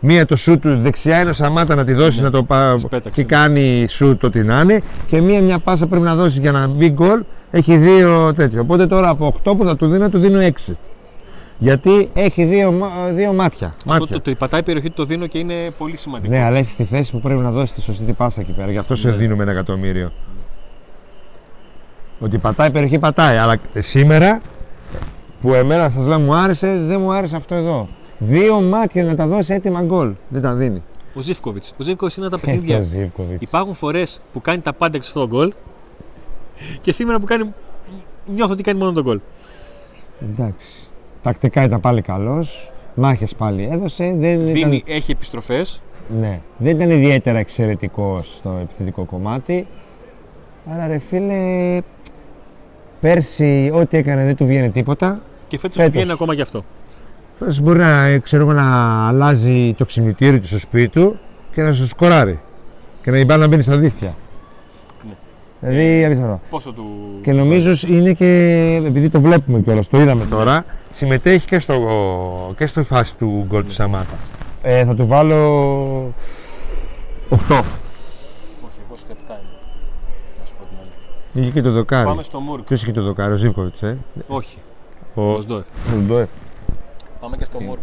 μία 0.00 0.26
το 0.26 0.36
σουτ 0.36 0.60
του 0.62 0.80
δεξιά, 0.80 1.20
είναι 1.20 1.30
ο 1.30 1.32
Σαμάτα 1.32 1.74
να 1.74 1.84
τη 1.84 1.92
δώσει 1.92 2.22
να 2.22 2.30
το 2.30 2.42
πά... 2.42 2.72
Τις 2.74 2.86
πέταξε. 2.86 3.22
και 3.22 3.24
κάνει 3.28 3.86
σουτ 3.88 4.24
ό,τι 4.24 4.42
να 4.42 4.60
είναι. 4.60 4.82
Και 5.06 5.20
μία 5.20 5.40
μια 5.40 5.58
πάσα 5.58 5.86
πρέπει 5.86 6.04
να 6.04 6.14
δώσει 6.14 6.40
για 6.40 6.52
να 6.52 6.66
μπει 6.66 6.90
γκολ. 6.90 7.22
Έχει 7.50 7.76
δύο 7.76 8.34
τέτοιο. 8.34 8.60
Οπότε 8.60 8.86
τώρα 8.86 9.08
από 9.08 9.34
8 9.44 9.56
που 9.56 9.64
θα 9.64 9.76
του 9.76 9.86
δίνω, 9.88 10.08
του 10.08 10.18
δίνω 10.18 10.38
6. 10.68 10.72
Γιατί 11.58 12.10
έχει 12.14 12.44
δύο, 12.44 12.72
μα- 12.72 12.90
δύο 13.14 13.32
μάτια. 13.32 13.66
Αυτό 13.78 13.90
μάτια. 13.92 14.06
το, 14.20 14.30
το 14.30 14.34
πατάει 14.38 14.62
περιοχή 14.62 14.90
το 14.90 15.04
δίνω 15.04 15.26
και 15.26 15.38
είναι 15.38 15.54
πολύ 15.78 15.96
σημαντικό. 15.96 16.34
Ναι, 16.34 16.42
αλλά 16.42 16.58
είσαι 16.58 16.70
στη 16.70 16.84
θέση 16.84 17.10
που 17.12 17.20
πρέπει 17.20 17.40
να 17.40 17.50
δώσει 17.50 17.74
τη 17.74 17.80
σωστή 17.80 18.04
την 18.04 18.14
πάσα 18.14 18.40
εκεί 18.40 18.52
πέρα. 18.52 18.70
Γι' 18.70 18.78
αυτό 18.78 18.96
σε 18.96 19.08
Ναι. 19.10 19.16
δίνουμε 19.16 19.42
ένα 19.42 19.52
εκατομμύριο. 19.52 20.12
Ότι 22.20 22.38
πατάει 22.38 22.70
περιοχή, 22.70 22.98
πατάει. 22.98 23.36
Αλλά 23.36 23.56
σήμερα 23.78 24.40
που 25.42 25.54
εμένα 25.54 25.90
σας 25.90 26.06
λέω 26.06 26.18
μου 26.18 26.34
άρεσε, 26.34 26.78
δεν 26.78 27.00
μου 27.00 27.12
άρεσε 27.12 27.36
αυτό 27.36 27.54
εδώ. 27.54 27.88
Δύο 28.18 28.60
μάτια 28.60 29.04
να 29.04 29.14
τα 29.14 29.26
δώσει 29.26 29.54
έτοιμα 29.54 29.82
γκολ. 29.82 30.12
Δεν 30.28 30.42
τα 30.42 30.54
δίνει. 30.54 30.82
Ο 31.14 31.20
Ζήφκοβιτς. 31.20 31.74
Ο 31.80 31.82
Ζήφκοβιτς 31.82 32.16
είναι 32.16 32.26
από 32.26 32.36
τα 32.36 32.42
Ε, 32.42 32.46
παιχνίδια. 32.46 32.78
το 32.78 32.82
Ζίβκοβιτς. 32.84 33.42
Υπάρχουν 33.42 33.74
φορές 33.74 34.20
που 34.32 34.40
κάνει 34.40 34.60
τα 34.60 34.72
πάντα 34.72 34.96
εξ 34.96 35.06
αυτό 35.06 35.20
το 35.20 35.26
γκολ 35.26 35.52
και 36.80 36.92
σήμερα 36.92 37.18
που 37.18 37.24
κάνει. 37.26 37.52
Νιώθω 38.26 38.52
ότι 38.52 38.62
κάνει 38.62 38.78
μόνο 38.78 38.92
τον 38.92 39.02
γκολ. 39.02 39.20
Εντάξει. 40.32 40.66
Τακτικά 41.22 41.62
ήταν 41.62 41.80
πάλι 41.80 42.02
καλός. 42.02 42.72
Μάχες 42.94 43.34
πάλι 43.34 43.68
έδωσε. 43.72 44.14
Δεν 44.18 44.32
ήταν, 44.40 44.52
Δίνει, 44.52 44.82
έχει 44.86 45.10
επιστροφές. 45.10 45.82
ναι, 46.20 46.40
δεν 46.56 46.76
ήταν 46.76 46.90
ιδιαίτερα 46.90 47.38
εξαιρετικός 47.38 48.34
στο 48.36 48.58
επιθετικό 48.62 49.04
κομμάτι. 49.04 49.66
Άρα 50.72 50.86
ρε 50.86 50.98
φίλε, 50.98 51.78
πέρσι 53.00 53.70
ό,τι 53.74 53.96
έκανε 53.96 54.24
δεν 54.24 54.36
του 54.36 54.46
βγαίνει 54.46 54.70
τίποτα. 54.70 55.20
Και 55.52 55.58
φέτος 55.58 55.76
Φέτος. 55.76 55.92
βγαίνει 55.92 56.12
ακόμα 56.12 56.34
γι' 56.34 56.40
αυτό. 56.40 56.64
Φέτος 57.38 57.60
μπορεί 57.60 57.78
να, 57.78 58.04
ε, 58.04 58.18
ξέρω, 58.18 58.42
εγώ, 58.42 58.52
να 58.52 59.06
αλλάζει 59.08 59.74
το 59.78 59.84
ξυπνητήρι 59.84 60.40
του 60.40 60.46
στο 60.46 60.58
σπίτι 60.58 60.88
του 60.88 61.18
και 61.54 61.62
να 61.62 61.72
σου 61.72 61.86
σκοράρει. 61.86 62.40
Και 63.02 63.10
να 63.10 63.18
η 63.18 63.24
μπάλα 63.24 63.40
να 63.40 63.46
μπαίνει 63.46 63.62
στα 63.62 63.76
δίχτυα. 63.76 64.14
Ναι. 65.06 65.14
Δηλαδή, 65.60 66.04
απίστευτο. 66.04 66.40
Πόσο 66.50 66.72
του. 66.72 66.84
Και 67.22 67.32
νομίζω 67.32 67.88
είναι 67.88 68.12
και, 68.12 68.26
επειδή 68.86 69.08
το 69.08 69.20
βλέπουμε 69.20 69.60
κιόλας, 69.60 69.88
το 69.88 70.00
είδαμε 70.00 70.24
τώρα, 70.24 70.64
συμμετέχει 70.90 71.46
και 71.46 71.58
στο, 71.58 72.54
και 72.56 72.66
στο 72.66 72.84
φάση 72.84 73.16
του 73.16 73.44
γκολ 73.48 73.64
του 73.64 73.72
Σαμάτα. 73.72 74.16
Ε, 74.62 74.84
θα 74.84 74.94
του 74.94 75.06
βάλω 75.06 75.36
8. 77.30 77.34
Όχι, 77.34 77.40
εγώ 77.48 78.96
στο 78.96 79.06
7 79.08 79.14
είμαι. 79.14 79.36
Να 80.40 80.46
σου 80.46 80.54
πω 80.58 80.64
την 80.68 80.76
αλήθεια. 80.80 81.42
Είχε 81.42 81.50
και 81.50 81.62
το 81.62 81.70
δοκάρι. 81.70 82.06
Πάμε 82.06 82.22
στο 82.22 82.40
Μουρκ. 82.40 82.62
Ποιος 82.62 82.82
είχε 82.82 82.92
το 82.92 83.02
δοκάρι, 83.02 83.32
ο 83.32 83.36
Ζίβκοβιτς, 83.36 83.82
ε; 83.82 83.98
Όχι. 84.26 84.58
Ο, 85.14 85.32
Ο 85.32 85.40
Σδόεφ. 85.40 85.64
ο 85.94 85.98
Ντόεφ. 86.06 86.28
Πάμε 87.20 87.36
και 87.38 87.44
στο 87.44 87.58
Τι; 87.58 87.64
Μούρκ. 87.64 87.80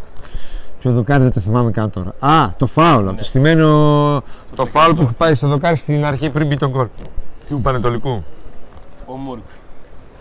Ποιο 0.80 0.92
δοκάρι 0.92 1.24
δεν 1.24 1.32
το 1.32 1.40
θυμάμαι 1.40 1.72
καν 1.72 1.90
τώρα. 1.90 2.14
Α, 2.20 2.54
το 2.58 2.66
φάουλ. 2.66 3.06
Ναι. 3.06 3.14
Το 3.14 3.24
στημένο. 3.24 3.66
Το 4.50 4.56
το 4.56 4.66
φάουλ 4.66 4.86
που 4.90 4.96
κεφάλι. 4.96 5.08
έχει 5.08 5.18
πάει 5.18 5.34
στο 5.34 5.48
δοκάρι 5.48 5.76
στην 5.76 6.06
αρχή 6.06 6.30
πριν 6.30 6.48
μπει 6.48 6.58
τον 6.58 6.70
γκολ. 6.70 6.88
Του 7.50 7.62
Πανετολικού. 7.62 8.24
Ο 9.06 9.14
Μούρκ. 9.14 9.44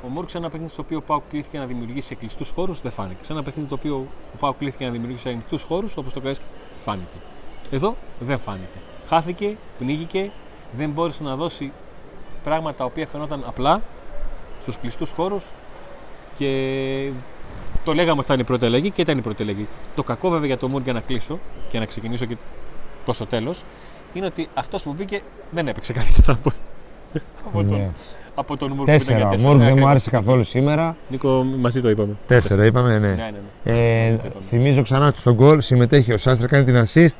Ο 0.05 0.09
Μούρκ 0.09 0.31
σε 0.31 0.38
ένα 0.38 0.51
παιχνίδι 0.51 0.73
στο 0.73 0.83
οποίο 0.83 0.99
ο 0.99 1.01
Πάουκ 1.07 1.23
κλείθηκε 1.29 1.59
να 1.59 1.64
δημιουργήσει 1.64 2.14
κλειστού 2.14 2.44
χώρους 2.55 2.81
δεν 2.81 2.90
φάνηκε. 2.90 3.25
Σε 3.25 3.33
ένα 3.33 3.42
παιχνίδι 3.42 3.68
το 3.68 3.75
οποίο 3.75 3.94
ο 4.35 4.37
Πάουκ 4.38 4.59
κλείθηκε 4.59 4.85
να 4.85 4.90
δημιουργήσει 4.90 5.29
ανοιχτού 5.29 5.59
χώρους 5.68 5.97
όπως 5.97 6.12
το 6.12 6.21
Καέσκα 6.21 6.44
φάνηκε. 6.79 7.16
Εδώ 7.71 7.97
δεν 8.21 8.38
φάνηκε. 8.38 8.79
Χάθηκε, 9.09 9.57
πνίγηκε, 9.79 10.31
δεν 10.77 10.90
μπόρεσε 10.90 11.23
να 11.23 11.37
δώσει 11.37 11.73
πράγματα 12.44 12.77
τα 12.77 12.85
οποία 12.85 13.07
φαινόταν 13.07 13.44
απλά 13.47 13.81
στους 14.62 14.79
κλειστούς 14.79 15.11
χώρους 15.11 15.44
και 16.38 16.51
το 17.85 17.92
λέγαμε 17.94 18.18
ότι 18.18 18.27
θα 18.27 18.33
είναι 18.33 18.42
η 18.42 18.46
πρώτη 18.46 18.64
αλλαγή 18.64 18.90
και 18.90 19.01
ήταν 19.03 19.18
η 19.18 19.20
πρώτη 19.20 19.42
αλλαγή. 19.42 19.66
Το 19.94 20.03
κακό 20.03 20.29
βέβαια 20.29 20.46
για 20.46 20.59
το 20.59 20.68
Μούρκ 20.68 20.85
για 20.85 20.92
να 20.92 21.01
κλείσω 21.01 21.38
και 21.68 21.79
να 21.79 21.85
ξεκινήσω 21.85 22.24
και 22.24 22.37
προς 23.05 23.16
το 23.16 23.27
τέλος 23.27 23.62
είναι 24.12 24.27
ότι 24.27 24.48
αυτός 24.55 24.83
που 24.83 24.94
μπήκε 24.98 25.20
δεν 25.51 25.68
έπαιξε 25.68 25.92
καλύτερα 25.92 26.33
από, 26.33 26.51
από 27.46 27.64
τον, 27.68 27.79
Ναι. 27.79 27.90
από 28.35 28.57
τον 28.57 28.68
Μούρκ. 28.72 28.79
που 28.85 28.90
ήταν 28.90 28.98
Τέσσερα. 28.98 29.18
για 29.18 29.27
Ο 29.27 29.31
τέσσερα. 29.31 29.48
Μούργκ 29.48 29.59
Ναι, 29.61 29.64
δεν 29.68 29.79
μου 29.79 29.88
ακριβώς. 29.88 29.90
άρεσε 29.90 30.11
καθόλου 30.11 30.44
σήμερα. 30.44 30.96
Νίκο, 31.09 31.42
μαζί 31.59 31.81
το 31.81 31.90
είπαμε. 31.90 32.16
Τέσσερα 32.27 32.64
είπαμε, 32.64 32.98
ναι. 32.98 33.09
Ναι, 33.09 33.14
ναι, 33.14 33.31
ναι. 33.64 33.72
Ε, 33.79 34.03
Μαζί 34.05 34.16
το 34.16 34.27
είπαμε. 34.27 34.44
θυμίζω 34.48 34.83
ξανά 34.83 35.07
ότι 35.07 35.18
στον 35.18 35.35
γκολ 35.35 35.61
συμμετέχει 35.61 36.12
ο 36.12 36.18
Σάστρα, 36.18 36.46
κάνει 36.46 36.64
την 36.64 36.85
assist, 36.87 37.16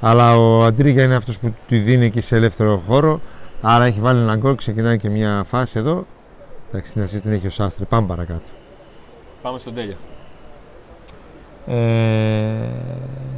αλλά 0.00 0.36
ο 0.38 0.64
Αντρίγια 0.64 1.02
είναι 1.04 1.14
αυτός 1.14 1.38
που 1.38 1.54
τη 1.68 1.78
δίνει 1.78 2.04
εκεί 2.06 2.20
σε 2.20 2.36
ελεύθερο 2.36 2.82
χώρο. 2.88 3.20
Άρα 3.62 3.84
έχει 3.84 4.00
βάλει 4.00 4.20
ένα 4.20 4.36
γκολ, 4.36 4.54
ξεκινάει 4.54 4.98
και 4.98 5.08
μια 5.10 5.44
φάση 5.48 5.78
εδώ. 5.78 6.06
Εντάξει, 6.68 6.92
την 6.92 7.02
assist 7.04 7.20
την 7.22 7.32
έχει 7.32 7.46
ο 7.46 7.50
Σάστρα. 7.50 7.84
Πάμε 7.84 8.06
παρακάτω. 8.06 8.40
Πάμε 9.42 9.58
στον 9.58 9.74
τέλεια. 9.74 9.96
Ε, 11.66 12.68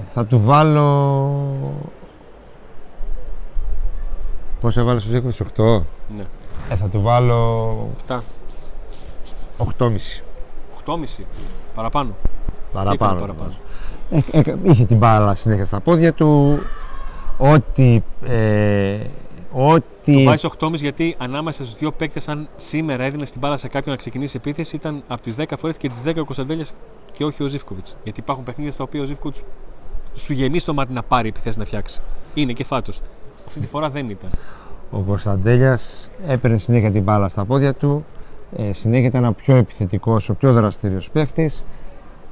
θα 0.08 0.24
του 0.24 0.40
βάλω. 0.40 1.72
Πώς 4.60 4.76
έβαλες 4.76 5.02
στους 5.02 5.40
28? 5.56 5.82
Ναι. 6.16 6.24
Ε, 6.70 6.76
θα 6.76 6.86
του 6.88 7.00
βάλω 7.00 7.88
7. 8.08 8.20
8,5 9.78 10.22
8,5. 10.84 11.24
Παραπάνω. 11.74 12.14
παραπάνω. 12.72 12.90
Τι 12.90 13.04
έκανε 13.04 13.20
παραπάνω; 13.20 13.52
Ε, 14.10 14.40
ε, 14.50 14.56
είχε 14.62 14.84
την 14.84 14.96
μπάλα 14.96 15.34
συνέχεια 15.34 15.64
στα 15.64 15.80
πόδια 15.80 16.12
του. 16.12 16.60
Ό,τι. 17.38 18.02
Ε, 19.56 19.62
ό,τι. 19.62 20.14
Το 20.14 20.22
βάζει 20.22 20.48
8,5 20.58 20.74
γιατί 20.74 21.14
ανάμεσα 21.18 21.64
στους 21.64 21.78
δύο 21.78 21.92
παίκτες, 21.92 22.28
αν 22.28 22.48
σήμερα 22.56 23.04
έδινες 23.04 23.30
την 23.30 23.40
μπάλα 23.40 23.56
σε 23.56 23.68
κάποιον 23.68 23.90
να 23.90 23.96
ξεκινήσει 23.96 24.36
επίθεση, 24.36 24.76
ήταν 24.76 25.02
από 25.08 25.22
τις 25.22 25.36
10 25.38 25.44
φορές 25.56 25.76
και 25.76 25.88
τις 25.88 26.02
10 26.04 26.20
ο 26.20 26.24
Κωνσταντέλιας 26.24 26.74
και 27.12 27.24
όχι 27.24 27.42
ο 27.42 27.46
Ζήφκοβιτς. 27.46 27.96
Γιατί 28.04 28.20
υπάρχουν 28.20 28.44
παιχνίδια 28.44 28.72
στα 28.72 28.84
οποία 28.84 29.00
ο 29.00 29.04
Ζήφκοβιτς 29.04 29.42
σου 30.14 30.32
γεμίσει 30.32 30.64
το 30.64 30.74
μάτι 30.74 30.92
να 30.92 31.02
πάρει 31.02 31.28
επιθέσεις 31.28 31.56
να 31.56 31.64
φτιάξει. 31.64 32.00
Είναι 32.34 32.52
και 32.52 32.64
φάτος. 32.64 33.00
Αυτή 33.46 33.60
τη 33.60 33.66
φορά 33.66 33.90
δεν 33.90 34.10
ήταν. 34.10 34.30
Ο 34.90 34.98
Κωνσταντέλιας 34.98 36.10
έπαιρνε 36.26 36.58
συνέχεια 36.58 36.90
την 36.90 37.02
μπάλα 37.02 37.28
στα 37.28 37.44
πόδια 37.44 37.74
του. 37.74 38.04
Ε, 38.56 38.72
συνέχεια 38.72 39.06
ήταν 39.06 39.24
ο 39.24 39.32
πιο 39.32 39.56
επιθετικός, 39.56 40.28
ο 40.28 40.34
πιο 40.34 40.52
δραστήριος 40.52 41.10
παίχτης 41.10 41.64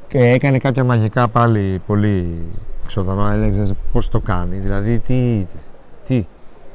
και 0.08 0.18
έκανε 0.18 0.58
κάποια 0.58 0.84
μαγικά 0.84 1.28
πάλι 1.28 1.80
πολύ 1.86 2.38
ξοδαμά. 2.86 3.32
Έλεγες 3.32 3.72
πώς 3.92 4.08
το 4.08 4.20
κάνει, 4.20 4.56
δηλαδή 4.56 4.98
τι, 4.98 5.46
τι, 6.06 6.26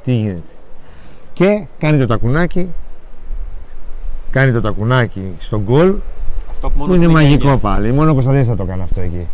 τι 0.08 0.14
γίνεται. 0.16 0.42
Και 1.34 1.64
κάνει 1.80 1.98
το 1.98 2.06
τακουνάκι, 2.06 2.68
κάνει 4.32 4.52
το 4.52 4.62
τακουνάκι 4.62 5.22
στον 5.40 5.62
γκολ 5.62 5.94
Αυτό 6.50 6.70
που 6.70 6.78
μόνο 6.78 6.90
που 6.90 6.96
είναι 6.96 7.06
του 7.06 7.10
δίνει 7.12 7.24
μαγικό 7.24 7.44
έννοια. 7.48 7.58
πάλι. 7.58 7.92
Μόνο 7.92 8.10
ο 8.10 8.14
Κωνσταντέλιας 8.14 8.48
θα 8.50 8.56
το 8.56 8.64
κάνει 8.64 8.82
αυτό 8.82 9.02
εκεί. 9.02 9.28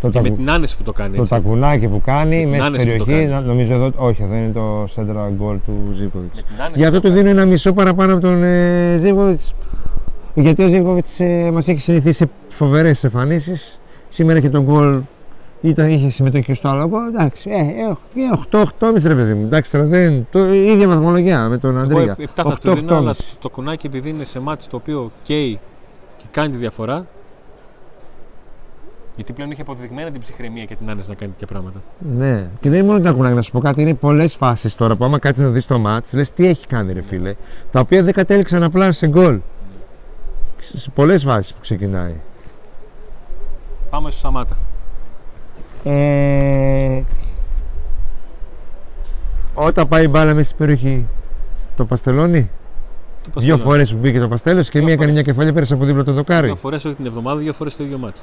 Το, 0.00 0.08
Και 0.08 0.18
με 0.18 0.22
τακου- 0.24 0.38
την 0.38 0.50
άνεση 0.50 0.76
που 0.76 0.82
το 0.82 0.92
κάνει. 0.92 1.14
το 1.14 1.20
Έτσι. 1.20 1.30
τακουνάκι 1.32 1.86
που 1.88 2.00
κάνει 2.04 2.38
την 2.40 2.48
μέσα 2.48 2.62
στην 2.62 2.74
άνεση 2.74 2.86
που 2.92 2.98
το 2.98 3.04
περιοχή, 3.04 3.28
κάνει. 3.28 3.40
να- 3.42 3.46
νομίζω 3.48 3.74
εδώ, 3.74 3.90
όχι 3.96 4.22
εδώ 4.22 4.34
είναι 4.34 4.50
το 4.54 4.82
central 4.96 5.42
goal 5.42 5.56
του 5.66 5.92
Ζήκοβιτς. 5.92 6.36
Με 6.36 6.42
την 6.42 6.62
άνεση 6.62 6.78
Γι' 6.78 6.84
αυτό 6.84 6.96
που 7.00 7.02
το 7.02 7.08
του 7.08 7.14
δίνω 7.14 7.28
ένα 7.28 7.44
μισό 7.46 7.72
παραπάνω 7.72 8.12
από 8.12 8.22
τον 8.22 8.42
ε, 8.42 8.96
Ζίβκοβιτς. 8.98 9.54
Γιατί 10.34 10.62
ο 10.64 10.68
Ζίβκοβιτς 10.68 11.20
ε, 11.20 11.50
μας 11.52 11.68
έχει 11.68 11.80
συνηθίσει 11.80 12.14
σε 12.14 12.28
φοβερές 12.48 13.04
εμφανίσεις. 13.04 13.80
Σήμερα 14.08 14.40
και 14.40 14.48
τον 14.48 14.62
γκολ 14.62 14.98
ήταν, 15.60 15.88
είχε 15.88 16.10
συμμετοχή 16.10 16.54
στο 16.54 16.68
άλλο 16.68 16.88
γκολ. 16.88 17.06
Εντάξει, 17.06 17.50
ε, 17.50 17.60
ε, 17.60 18.64
8-8,5 18.80 19.06
ρε 19.06 19.14
παιδί 19.14 19.34
μου. 19.34 19.44
Εντάξει, 19.44 19.72
τώρα 19.72 19.84
δεν. 19.84 20.26
Το, 20.30 20.52
η 20.52 20.66
ίδια 20.66 20.88
βαθμολογία 20.88 21.48
με 21.48 21.58
τον 21.58 21.76
Εγώ 21.76 21.84
Αντρίγια. 21.84 22.16
7 22.18 22.26
θα 22.34 22.58
του 22.60 22.74
δίνω, 22.74 22.96
αλλά 22.96 23.14
8-8,5. 23.14 23.18
το 23.40 23.48
κουνάκι 23.48 23.86
επειδή 23.86 24.08
είναι 24.08 24.24
σε 24.24 24.40
μάτι 24.40 24.64
το 24.70 24.76
οποίο 24.76 25.10
καίει 25.22 25.58
και 26.16 26.24
κάνει 26.30 26.50
τη 26.50 26.56
διαφορά. 26.56 27.06
Γιατί 29.14 29.32
πλέον 29.32 29.50
έχει 29.50 29.60
αποδεδειγμένα 29.60 30.10
την 30.10 30.20
ψυχραιμία 30.20 30.64
και 30.64 30.74
την 30.74 30.90
άνεση 30.90 31.08
να 31.08 31.14
κάνει 31.14 31.32
τέτοια 31.32 31.46
πράγματα. 31.46 31.82
Ναι, 32.16 32.48
και 32.60 32.70
δεν 32.70 32.78
είναι 32.78 32.88
μόνο 32.88 33.00
τα 33.00 33.10
κουνάκια, 33.10 33.34
να 33.34 33.42
σου 33.42 33.50
πω 33.50 33.60
κάτι. 33.60 33.82
Είναι 33.82 33.94
πολλές 33.94 34.34
φάσεις 34.34 34.74
τώρα 34.74 34.96
που 34.96 35.04
άμα 35.04 35.18
κάτσεις 35.18 35.44
να 35.44 35.50
δεις 35.50 35.66
το 35.66 35.78
μάτς, 35.78 36.12
λες 36.12 36.32
τι 36.32 36.46
έχει 36.46 36.66
κάνει, 36.66 36.92
ρε 36.92 37.02
φίλε. 37.02 37.34
Τα 37.70 37.80
οποία 37.80 38.02
δεν 38.02 38.12
κατέληξαν 38.12 38.62
απλά 38.62 38.92
σε 38.92 39.08
γκολ. 39.08 39.40
Σε 40.58 40.90
πολλές 40.90 41.22
φάσεις 41.22 41.52
που 41.52 41.60
ξεκινάει. 41.60 42.14
Πάμε 43.90 44.10
στο 44.10 44.20
Σαμάτα. 44.20 44.56
Ε, 45.84 47.02
όταν 49.54 49.88
πάει 49.88 50.04
η 50.04 50.08
μπάλα 50.10 50.34
μέσα 50.34 50.44
στην 50.46 50.56
περιοχή, 50.56 51.06
το 51.76 51.84
παστελώνει. 51.84 52.50
Το 53.22 53.40
Δύο 53.40 53.54
Παστελόνι. 53.54 53.60
φορές 53.62 53.92
που 53.92 53.98
μπήκε 53.98 54.18
το 54.20 54.28
παστέλος 54.28 54.68
και 54.68 54.78
Δύο 54.78 54.82
μία 54.82 54.92
έκανε 54.92 55.10
φορές. 55.10 55.22
μια 55.24 55.32
κεφαλιά 55.32 55.52
πέρασε 55.52 55.74
από 55.74 55.84
δίπλα 55.84 56.04
το 56.04 56.12
δοκάρι. 56.12 56.46
Δύο 56.46 56.56
φορές 56.56 56.84
όχι 56.84 56.94
την 56.94 57.06
εβδομάδα, 57.06 57.40
δύο 57.40 57.52
φορές 57.52 57.76
το 57.76 57.84
ίδιο 57.84 57.98
μάτσο. 57.98 58.22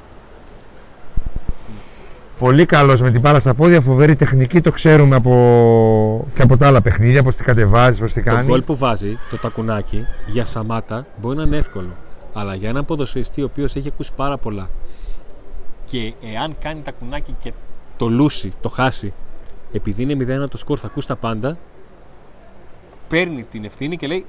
Πολύ 2.39 2.65
καλός 2.65 3.01
με 3.01 3.11
την 3.11 3.19
μπάλα 3.21 3.39
στα 3.39 3.53
πόδια, 3.53 3.81
φοβερή 3.81 4.15
τεχνική, 4.15 4.61
το 4.61 4.71
ξέρουμε 4.71 5.15
από... 5.15 6.27
και 6.35 6.41
από 6.41 6.57
τα 6.57 6.67
άλλα 6.67 6.81
παιχνίδια, 6.81 7.23
πώς 7.23 7.35
τη 7.35 7.43
κατεβάζει, 7.43 7.99
πώς 7.99 8.13
τη 8.13 8.23
Το 8.23 8.29
κάνει. 8.29 8.47
γκολ 8.47 8.61
που 8.61 8.75
βάζει, 8.77 9.17
το 9.29 9.37
τακουνάκι, 9.37 10.05
για 10.27 10.45
Σαμάτα 10.45 11.05
μπορεί 11.21 11.37
να 11.37 11.43
είναι 11.43 11.57
εύκολο. 11.57 11.89
Αλλά 12.33 12.55
για 12.55 12.69
έναν 12.69 12.85
ποδοσφαιριστή 12.85 13.41
ο 13.41 13.45
οποίος 13.45 13.75
έχει 13.75 13.87
ακούσει 13.87 14.11
πάρα 14.15 14.37
πολλά 14.37 14.69
και 15.85 16.13
εάν 16.33 16.55
κάνει 16.59 16.81
τακουνάκι 16.81 17.35
και 17.39 17.53
το 17.97 18.07
λούσει, 18.07 18.53
το 18.61 18.69
χάσει, 18.69 19.13
επειδή 19.71 20.03
είναι 20.03 20.43
0 20.45 20.49
το 20.49 20.57
σκορ, 20.57 20.77
θα 20.81 20.87
ακούσει 20.87 21.07
τα 21.07 21.15
πάντα, 21.15 21.57
παίρνει 23.07 23.43
την 23.43 23.65
ευθύνη 23.65 23.97
και 23.97 24.07
λέει: 24.07 24.25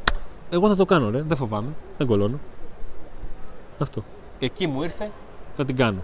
Εγώ 0.51 0.69
θα 0.69 0.77
το 0.77 0.85
κάνω, 0.85 1.11
ρε, 1.11 1.23
δεν 1.23 1.37
φοβάμαι, 1.37 1.69
δεν 1.99 2.07
κολώνω. 2.07 2.38
Αυτό. 3.79 4.03
Εκεί 4.38 4.66
μου 4.66 4.83
ήρθε, 4.83 5.11
θα 5.57 5.64
την 5.64 5.77
κάνω. 5.77 5.99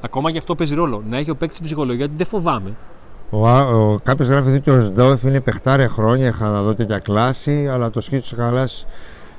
Ακόμα 0.00 0.30
γι' 0.30 0.38
αυτό 0.38 0.54
παίζει 0.54 0.74
ρόλο. 0.74 1.02
Να 1.08 1.16
έχει 1.16 1.30
ο 1.30 1.36
παίκτης 1.36 1.60
ψυχολογία 1.60 2.04
ότι 2.04 2.16
δεν 2.16 2.26
φοβάμαι. 2.26 2.72
Ο, 3.30 3.48
ο, 3.48 4.00
κάποιος 4.02 4.28
γράφει 4.28 4.54
ότι 4.54 4.70
ο 4.70 4.80
Σντόεφ 4.80 5.22
είναι 5.22 5.40
παιχτάρια 5.40 5.88
χρόνια, 5.88 6.28
είχα 6.28 6.48
να 6.48 6.62
δω 6.62 6.74
τέτοια 6.74 6.98
κλάση, 6.98 7.68
αλλά 7.68 7.90
το 7.90 8.00
σκίτσο 8.00 8.34
της 8.34 8.44
χαλάς 8.44 8.86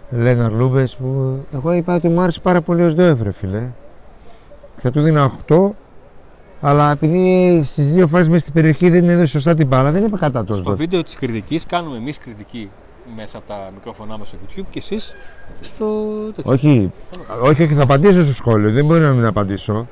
Λέναρ 0.09 0.51
Λούμπες 0.51 0.95
που 0.95 1.39
εγώ 1.53 1.71
είπα 1.71 1.95
ότι 1.95 2.09
μου 2.09 2.21
άρεσε 2.21 2.39
πάρα 2.39 2.61
πολύ 2.61 2.83
ο 2.83 2.89
Σντόεφ 2.89 3.21
ρε 3.21 3.31
φίλε. 3.31 3.69
Θα 4.77 4.91
του 4.91 5.01
δίνα 5.01 5.31
8, 5.49 5.69
αλλά 6.61 6.91
επειδή 6.91 7.61
στις 7.63 7.93
δύο 7.93 8.07
φάσεις 8.07 8.27
μέσα 8.27 8.39
στην 8.39 8.53
περιοχή 8.53 8.89
δεν 8.89 9.09
έδωσε 9.09 9.27
σωστά 9.27 9.53
την 9.53 9.67
μπάλα, 9.67 9.91
δεν 9.91 10.05
είπα 10.05 10.17
κατά 10.17 10.43
το 10.43 10.53
Στο 10.53 10.61
Σντόεφ. 10.61 10.77
βίντεο 10.77 11.03
της 11.03 11.15
κριτικής 11.15 11.65
κάνουμε 11.65 11.97
εμείς 11.97 12.17
κριτική 12.17 12.69
μέσα 13.15 13.37
από 13.37 13.47
τα 13.47 13.55
μικρόφωνά 13.73 14.17
μας 14.17 14.27
στο 14.27 14.37
YouTube 14.47 14.65
και 14.69 14.79
εσείς 14.79 15.15
στο. 15.61 15.85
τέτοιο. 16.35 16.51
Όχι, 16.51 16.91
όχι, 17.43 17.63
όχι, 17.63 17.73
θα 17.73 17.83
απαντήσω 17.83 18.23
στο 18.23 18.33
σχόλιο, 18.33 18.71
δεν 18.71 18.85
μπορεί 18.85 18.99
να 19.01 19.11
μην 19.11 19.25
απαντήσω. 19.25 19.87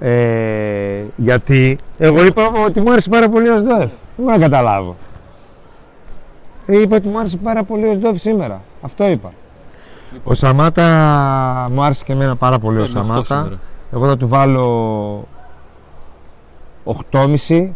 Ε, 0.00 1.02
γιατί 1.16 1.78
εγώ 1.98 2.24
είπα 2.24 2.48
ότι 2.66 2.80
μου 2.80 2.92
άρεσε 2.92 3.08
πάρα 3.08 3.28
πολύ 3.28 3.48
ο 3.48 3.58
Σντόεφ. 3.58 3.78
Δεν 4.16 4.24
μπορώ 4.24 4.32
να 4.32 4.38
καταλάβω. 4.38 4.96
Ε, 6.66 6.80
είπα 6.80 6.96
ότι 6.96 7.08
μου 7.08 7.18
άρεσε 7.18 7.36
πάρα 7.36 7.64
πολύ 7.64 7.88
ο 7.88 7.94
Σντόεφ 7.94 8.20
σήμερα. 8.20 8.60
Αυτό 8.82 9.08
είπα. 9.08 9.32
Λοιπόν, 10.12 10.32
Ο 10.32 10.34
Σαμάτα 10.34 10.84
μου 11.72 11.82
άρεσε 11.82 12.04
και 12.04 12.12
εμένα 12.12 12.36
πάρα 12.36 12.58
πολύ 12.58 12.78
ο 12.80 12.84
παίρνω 12.84 13.00
αυτό 13.00 13.24
Σαμάτα. 13.24 13.58
Σήμερα. 13.88 14.04
Εγώ 14.04 14.06
θα 14.06 14.16
του 14.16 14.28
βάλω 14.28 15.28
8,5. 17.10 17.68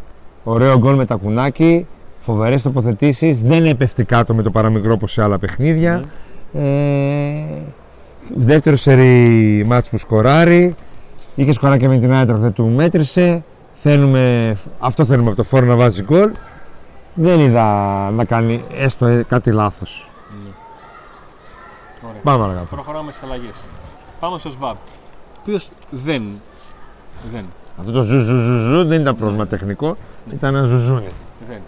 Ωραίο 0.45 0.79
γκολ 0.79 0.97
με 0.97 1.05
τα 1.05 1.15
κουνάκι. 1.15 1.87
Φοβερές 2.21 2.63
τοποθετήσεις. 2.63 3.43
Δεν 3.43 3.67
έπεφτε 3.67 4.05
κάτω 4.05 4.35
με 4.35 4.43
το 4.43 4.51
παραμικρό 4.51 4.93
όπως 4.93 5.13
σε 5.13 5.23
άλλα 5.23 5.39
παιχνίδια. 5.39 6.05
Ναι. 6.53 6.61
Ε, 6.61 7.45
δεύτερο 8.37 8.77
σερί 8.77 9.65
μάτς 9.67 9.89
που 9.89 9.99
σκοράρει. 9.99 10.75
Είχε 11.35 11.53
σκοράρει 11.53 11.79
και 11.79 11.89
με 11.89 11.99
την 11.99 12.13
Άιτραχ, 12.13 12.39
δεν 12.39 12.53
του 12.53 12.67
μέτρησε. 12.67 13.45
Θέλουμε, 13.75 14.57
αυτό 14.79 15.05
θέλουμε 15.05 15.29
από 15.29 15.37
το 15.37 15.43
φόρο 15.43 15.67
να 15.67 15.77
βάζει 15.77 16.03
γκολ. 16.03 16.31
Δεν 17.15 17.41
είδα 17.41 17.65
να 18.11 18.25
κάνει 18.25 18.65
έστω 18.75 19.07
ε, 19.07 19.25
κάτι 19.29 19.51
λάθος. 19.51 20.11
Ναι. 20.31 20.51
Ωραία. 22.09 22.21
Πάμε 22.23 22.39
παρακάτω. 22.39 22.67
Προχωράμε 22.71 23.13
στις 23.13 23.23
αλλαγές. 23.23 23.65
Πάμε 24.21 24.39
στο 24.39 24.51
ΣΒΑΠ. 24.51 24.77
Ο 25.43 25.45
οποίος 25.45 25.69
δεν. 25.91 26.25
Δεν. 27.33 27.45
Αυτό 27.81 27.93
το 27.93 28.03
ζουζουζουζου 28.03 28.85
δεν 28.87 29.01
ήταν 29.01 29.17
πρόβλημα 29.17 29.47
τεχνικό, 29.47 29.97
Ναι. 30.29 30.35
ήταν 30.35 30.55
ένα 30.55 30.65
ζουζούνι. 30.67 31.09
δεν. 31.49 31.59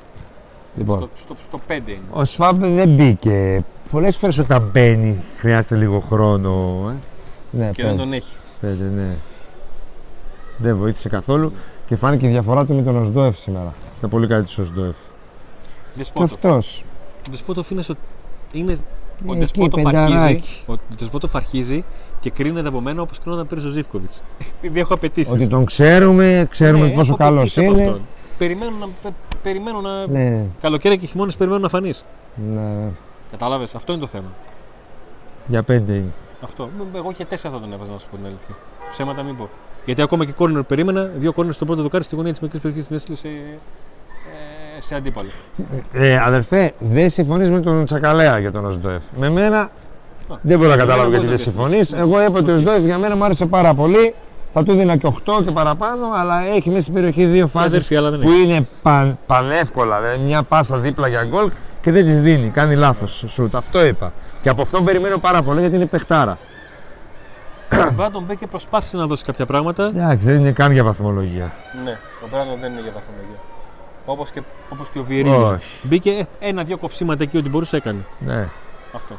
Λοιπόν, 0.77 0.97
Στο, 0.99 1.09
στο, 1.19 1.37
στο 1.49 1.61
5 1.69 1.73
είναι. 1.89 1.99
ο 2.11 2.25
Σφάμπ 2.25 2.65
δεν 2.65 2.89
μπήκε. 2.89 3.65
Πολλές 3.91 4.17
φορές 4.17 4.39
όταν 4.39 4.71
μπαίνει 4.73 5.17
χρειάζεται 5.37 5.77
λίγο 5.77 6.01
χρόνο. 6.01 6.85
Ε. 6.91 6.95
Ναι, 7.59 7.71
Και 7.71 7.83
δεν 7.83 7.97
τον 7.97 8.13
έχει. 8.13 8.37
πέντε, 8.61 8.85
ναι. 8.85 9.17
Δεν 10.59 10.77
βοήθησε 10.77 11.09
καθόλου 11.09 11.53
και 11.87 11.97
φάνηκε 11.97 12.27
η 12.27 12.31
διαφορά 12.31 12.67
του 12.67 12.75
με 12.75 12.83
τον 12.83 12.97
Οσδόεφ 12.97 13.39
σήμερα. 13.39 13.75
Ήταν 13.99 14.11
πολύ 14.11 14.27
καλή 14.27 14.45
του 14.45 14.55
Οσδόεφ. 14.59 14.97
Και 14.97 15.91
Δεσπότοφ. 15.95 16.33
αυτός. 16.33 16.85
Ο 17.29 17.31
Δεσπότοφ 17.31 17.71
είναι 17.71 17.83
στο. 17.83 17.95
Είναι... 18.53 18.77
Ο 19.27 19.31
εκεί, 19.31 19.39
Δεσπότοφ 19.39 19.87
αρχίζει, 19.87 20.07
πενταράκι. 20.09 20.63
ο 20.67 20.75
Δεσπότοφ 20.99 21.37
αρχίζει 21.37 21.85
και 22.25 22.31
κρίνεται 22.31 22.69
από 22.69 22.81
μένα 22.81 23.03
όπως 23.03 23.19
κρίνονταν 23.19 23.47
πέρυσι 23.47 23.67
ο 23.67 23.71
Ζήφκοβιτς. 23.71 24.23
Επειδή 24.59 24.81
έχω 24.81 24.95
απαιτήσεις. 24.95 25.33
Ότι 25.33 25.49
τον 25.49 25.65
ξέρουμε, 25.65 26.47
ξέρουμε 26.51 26.89
πόσο 26.89 27.17
καλός 27.17 27.57
είναι. 27.57 28.01
Περιμένω 28.39 28.71
να. 28.81 28.87
πε- 29.03 29.13
Περιμένω 29.43 29.81
να... 29.81 30.07
Ναι, 30.07 30.45
Καλοκαίρι 30.61 30.99
και 30.99 31.07
χειμώνες 31.07 31.37
περιμένω 31.37 31.63
να 31.63 31.69
φανείς. 31.69 32.05
ναι. 32.55 32.89
Κατάλαβες, 33.31 33.75
αυτό 33.75 33.93
είναι 33.93 34.01
το 34.01 34.07
θέμα. 34.07 34.27
Για 35.47 35.63
πέντε 35.63 35.93
είναι. 35.93 36.11
Αυτό. 36.41 36.69
Μ, 36.93 36.97
Εγώ 36.97 37.13
και 37.13 37.25
τέσσερα 37.25 37.55
θα 37.55 37.61
τον 37.61 37.73
έβαζα 37.73 37.93
να 37.93 37.99
σου 37.99 38.07
πω 38.11 38.17
την 38.17 38.27
αλήθεια. 38.27 38.55
Ψέματα 38.91 39.23
μην 39.23 39.37
πω. 39.37 39.49
Γιατί 39.85 40.03
ακόμα 40.03 40.25
και 40.25 40.33
κόρνερ 40.33 40.63
περίμενα, 40.63 41.03
δύο 41.17 41.33
κόρνερ 41.33 41.55
στο 41.55 41.65
πρώτο 41.65 41.83
δοκάρι 41.83 42.05
στη 42.05 42.17
γωνία 42.17 42.31
της 42.33 42.41
μικρής 42.41 42.61
περιοχής 42.61 42.87
την 42.87 42.97
έστειλε 42.97 43.17
σε, 43.17 43.29
ε, 43.29 44.81
σε 44.81 44.95
αντίπαλο. 44.95 45.29
Ε, 45.93 46.19
αδερφέ, 46.19 46.73
δεν 46.79 47.11
συμφωνείς 47.11 47.51
με 47.51 47.61
τον 47.61 47.85
Τσακαλέα 47.85 48.39
για 48.39 48.53
τον 48.53 48.65
Οσδόεφ. 48.65 49.03
Με 49.19 49.31
μένα 49.31 49.71
δεν 50.43 50.59
μπορώ 50.59 50.71
να 50.71 50.77
με 50.77 50.83
καταλάβω 50.83 51.11
μένα 51.11 51.25
γιατί 51.25 51.37
δεν 51.37 51.53
μπορεί 51.55 51.71
να 51.71 51.77
συμφωνείς. 51.77 51.93
Εγώ 51.93 52.25
είπα 52.25 52.39
ότι 52.39 52.51
ο 52.51 52.55
Οσδόεφ 52.55 52.85
για 52.85 52.99
μένα 52.99 53.17
μου 53.17 53.25
άρεσε 53.25 53.47
πάρα 53.47 53.75
πολύ. 53.75 54.15
Θα 54.53 54.63
του 54.63 54.75
δίνα 54.75 54.97
και 54.97 55.13
8 55.27 55.45
και 55.45 55.51
παραπάνω, 55.51 56.07
αλλά 56.15 56.47
έχει 56.47 56.71
μέσα 56.71 56.83
στην 56.83 56.95
περιοχή 56.95 57.25
δύο 57.25 57.47
φάσεις 57.47 57.69
αδερφή, 57.69 57.97
αλλά 57.97 58.11
δεν 58.11 58.21
που 58.21 58.31
είναι 58.31 58.67
παν, 58.83 59.19
πανεύκολα. 59.27 60.01
Δηλαδή 60.01 60.23
μια 60.23 60.43
πάσα 60.43 60.79
δίπλα 60.79 61.09
για 61.09 61.25
γκολ 61.25 61.51
και 61.81 61.93
δεν 61.93 62.05
της 62.05 62.21
δίνει. 62.21 62.49
Κάνει 62.49 62.75
λάθος 62.75 63.25
σουτ. 63.27 63.55
Αυτό 63.55 63.85
είπα. 63.85 64.13
Και 64.43 64.49
από 64.49 64.63
αυτόν 64.63 64.85
περιμένω 64.85 65.19
πάρα 65.19 65.43
πολύ 65.43 65.61
γιατί 65.61 65.77
είναι 65.77 65.87
παιχτάρα. 65.87 66.39
Ο 67.89 67.93
Μπράντον 67.93 68.23
Μπέκερ 68.23 68.49
προσπάθησε 68.49 68.97
να 68.97 69.07
δώσει 69.07 69.25
κάποια 69.25 69.47
πράγματα. 69.47 69.87
Εντάξει, 69.87 70.27
δεν 70.27 70.39
είναι 70.39 70.53
καν 70.53 70.73
για 70.73 70.85
βαθμολογία. 70.85 71.53
Ναι, 71.85 71.99
ο 72.25 72.29
Μπράντον 72.31 72.59
δεν 72.61 72.73
είναι 72.73 72.81
για 72.81 72.93
βαθμολογία. 72.95 73.39
Όπως 74.05 74.31
και, 74.31 74.43
όπως 74.69 74.89
και 74.89 74.99
ο 74.99 75.03
Βιερίνια. 75.03 75.39
Όχι. 75.39 75.79
Μπήκε 75.83 76.27
ένα-δύο 76.41 76.77
κοψίματα 76.77 77.23
εκεί 77.23 77.37
ό,τι 77.37 77.49
μπορούσε 77.49 77.77
έκανε. 77.77 78.05
Ναι. 78.19 78.49
Αυτό. 78.93 79.15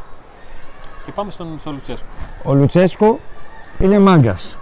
Και 1.06 1.12
πάμε 1.16 1.32
στον, 1.32 1.48
στον 1.60 1.74
Λουτσέσκου. 1.74 2.06
Ο 2.44 2.54
Λουτσέσκου 2.54 3.20
είναι 3.80 4.00
μάγκας. 4.00 4.58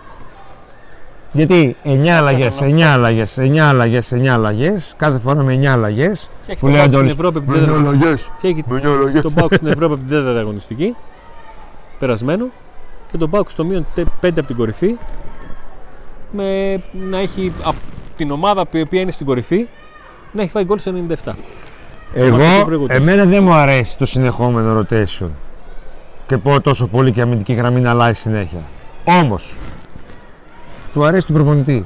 Γιατί 1.31 1.75
9 1.83 2.07
αλλαγές, 2.07 2.61
9 2.61 2.81
αλλαγές, 2.81 3.37
9 3.37 3.57
αλλαγές, 3.57 4.11
9 4.11 4.27
αλλαγές, 4.27 4.93
κάθε 4.97 5.19
φορά 5.19 5.43
με 5.43 5.53
9 5.53 5.65
αλλαγές. 5.65 6.29
Και 6.45 6.51
έχει 6.51 6.59
Που 6.59 6.65
τον 6.65 6.75
λέει 6.75 6.79
Πάουκ 6.79 6.93
στην 6.93 6.99
Αντώνης, 6.99 7.13
Ευρώπη 7.13 7.37
από 7.37 7.51
Με 7.51 7.57
την 7.57 7.63
9 7.63 7.67
τέταρτη- 7.67 7.87
αλλαγέ. 8.03 8.15
και 8.41 8.47
έχει 8.47 8.63
Με 8.67 8.77
9 8.79 8.85
αλλαγέ. 8.99 9.21
τον 9.21 9.33
Πάουκ 9.33 9.53
στην 9.53 9.67
Ευρώπη 9.67 9.93
από 9.93 10.01
την 10.03 10.09
τέταρτη 10.09 10.39
αγωνιστική. 10.39 10.95
Περασμένο. 11.99 12.45
Και 13.11 13.17
τον 13.17 13.29
Πάουκ 13.29 13.49
στο 13.49 13.63
μείον 13.65 13.85
5 13.95 14.39
από 14.39 14.47
την 14.47 14.55
κορυφή. 14.55 14.95
Με 16.31 16.79
να 17.09 17.17
έχει 17.19 17.51
από 17.63 17.77
την 18.17 18.31
ομάδα 18.31 18.65
που 18.65 18.77
η 18.77 18.81
οποία 18.81 19.01
είναι 19.01 19.11
στην 19.11 19.25
κορυφή 19.25 19.67
να 20.31 20.41
έχει 20.41 20.51
φάει 20.51 20.63
γκολ 20.63 20.79
σε 20.79 20.89
97. 21.23 21.31
Εγώ, 22.13 22.37
Μαθητή 22.37 22.63
προηγούνται. 22.65 22.93
εμένα 22.93 23.25
δεν 23.25 23.43
μου 23.43 23.53
αρέσει 23.53 23.97
το 23.97 24.05
συνεχόμενο 24.05 24.79
rotation. 24.89 25.27
Και 26.33 26.39
πω 26.39 26.61
τόσο 26.61 26.87
πολύ 26.87 27.11
και 27.11 27.19
η 27.19 27.21
αμυντική 27.21 27.53
γραμμή 27.53 27.81
να 27.81 27.89
αλλάζει 27.89 28.19
συνέχεια. 28.19 28.59
Όμως, 29.03 29.55
του 30.93 31.05
αρέσει 31.05 31.25
του 31.25 31.33
προπονητή. 31.33 31.85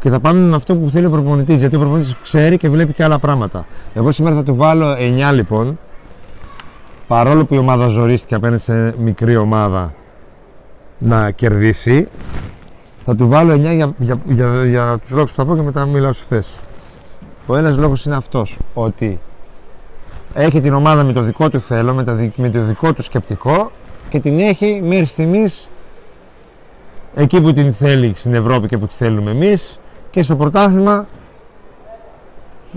Και 0.00 0.10
θα 0.10 0.20
πάμε 0.20 0.40
με 0.40 0.56
αυτό 0.56 0.76
που 0.76 0.90
θέλει 0.90 1.06
ο 1.06 1.10
προπονητής. 1.10 1.58
Γιατί 1.58 1.76
ο 1.76 1.78
προπονητής 1.78 2.16
ξέρει 2.22 2.56
και 2.56 2.68
βλέπει 2.68 2.92
και 2.92 3.04
άλλα 3.04 3.18
πράγματα. 3.18 3.66
Εγώ 3.94 4.12
σήμερα 4.12 4.36
θα 4.36 4.42
του 4.42 4.54
βάλω 4.54 4.96
9 5.30 5.32
λοιπόν. 5.32 5.78
Παρόλο 7.06 7.44
που 7.44 7.54
η 7.54 7.58
ομάδα 7.58 7.86
ζορίστηκε 7.88 8.34
απέναντι 8.34 8.62
σε 8.62 8.94
μικρή 8.98 9.36
ομάδα 9.36 9.94
να 10.98 11.30
κερδίσει, 11.30 12.08
θα 13.04 13.16
του 13.16 13.28
βάλω 13.28 13.54
9 13.54 13.58
για, 13.58 13.94
για, 13.98 14.18
για, 14.28 14.64
για 14.64 14.98
τους 15.02 15.10
λόγους 15.10 15.30
που 15.30 15.36
θα 15.36 15.44
πω 15.44 15.56
και 15.56 15.62
μετά 15.62 15.86
μιλάω 15.86 16.12
σου 16.12 16.24
θες. 16.28 16.54
Ο 17.46 17.56
ένας 17.56 17.76
λόγος 17.76 18.04
είναι 18.04 18.16
αυτός, 18.16 18.58
ότι 18.74 19.20
έχει 20.34 20.60
την 20.60 20.72
ομάδα 20.72 21.04
με 21.04 21.12
το 21.12 21.22
δικό 21.22 21.50
του 21.50 21.60
θέλω, 21.60 21.94
με, 21.94 22.04
τα, 22.04 22.12
δι- 22.12 22.36
με 22.36 22.50
το 22.50 22.62
δικό 22.62 22.92
του 22.92 23.02
σκεπτικό 23.02 23.70
και 24.08 24.20
την 24.20 24.38
έχει 24.38 24.80
μέχρι 24.84 25.06
στιγμής 25.06 25.68
εκεί 27.14 27.40
που 27.40 27.52
την 27.52 27.72
θέλει 27.72 28.12
στην 28.16 28.34
Ευρώπη 28.34 28.66
και 28.66 28.78
που 28.78 28.86
τη 28.86 28.94
θέλουμε 28.94 29.30
εμείς 29.30 29.80
και 30.10 30.22
στο 30.22 30.36
πρωτάθλημα 30.36 31.06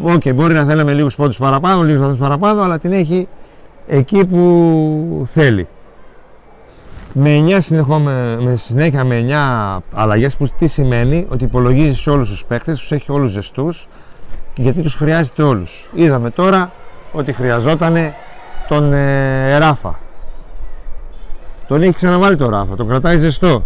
Οκ, 0.01 0.33
μπορεί 0.33 0.53
να 0.53 0.65
θέλαμε 0.65 0.93
λίγους 0.93 1.15
πόντους 1.15 1.37
παραπάνω, 1.37 1.81
λίγους 1.81 1.99
βαθμούς 2.01 2.17
παραπάνω, 2.17 2.61
αλλά 2.61 2.79
την 2.79 2.91
έχει 2.91 3.27
εκεί 3.87 4.25
που 4.25 5.27
θέλει. 5.31 5.67
Με, 7.13 7.43
9 7.47 7.57
συνεχόμε, 7.61 8.37
με 8.41 8.55
συνέχεια 8.55 9.03
με 9.03 9.15
9 9.15 9.83
αλλαγές 9.93 10.35
που 10.37 10.47
τι 10.57 10.67
σημαίνει; 10.67 11.25
Ότι 11.29 11.43
υπολογίζεις 11.43 11.99
σε 11.99 12.09
όλους 12.09 12.29
τους 12.29 12.45
παίχτες, 12.45 12.79
τους 12.79 12.91
έχει 12.91 13.11
όλους 13.11 13.31
ζεστούς 13.31 13.87
γιατί 14.55 14.81
τους 14.81 14.95
χρειάζεται 14.95 15.43
όλους. 15.43 15.89
Είδαμε 15.93 16.29
τώρα 16.29 16.71
ότι 17.11 17.33
χρειαζόταν 17.33 18.13
τον 18.67 18.93
ε, 18.93 19.57
Ράφα. 19.57 19.99
Τον 21.67 21.81
έχει 21.81 21.93
ξαναβάλει 21.93 22.35
τον 22.35 22.49
Ράφα, 22.49 22.75
τον 22.75 22.87
κρατάει 22.87 23.17
ζεστό. 23.17 23.65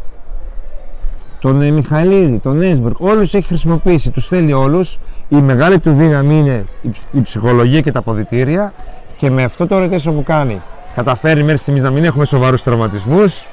Τον 1.40 1.62
ε, 1.62 1.70
Μιχαηλίδη, 1.70 2.40
τον 2.40 2.62
Έσμπερκ, 2.62 3.00
όλους 3.00 3.34
έχει 3.34 3.48
χρησιμοποιήσει, 3.48 4.10
τους 4.10 4.28
θέλει 4.28 4.54
όλους. 4.54 5.00
Η 5.30 5.36
μεγάλη 5.36 5.80
του 5.80 5.94
δύναμη 5.94 6.38
είναι 6.40 6.66
η, 6.82 6.90
ψ- 6.90 7.02
η 7.12 7.22
ψυχολογία 7.22 7.82
και 7.82 7.92
τα 7.92 8.00
αποδητήρια 8.00 8.74
και 9.18 9.30
με 9.30 9.44
αυτό 9.44 9.68
το 9.68 9.84
rotation 9.84 10.14
που 10.16 10.24
κάνει 10.26 10.62
καταφέρει 10.96 11.42
μέχρι 11.44 11.58
στιγμής 11.58 11.84
να 11.84 11.90
μην 11.90 12.04
έχουμε 12.04 12.26
σοβαρούς 12.26 12.62
τραυματισμούς, 12.64 13.48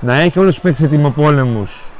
να 0.00 0.20
έχει 0.20 0.38
όλους 0.38 0.54
τους 0.54 0.62
παίκτες 0.62 0.82
ετοιμοπόλεμους 0.82 1.91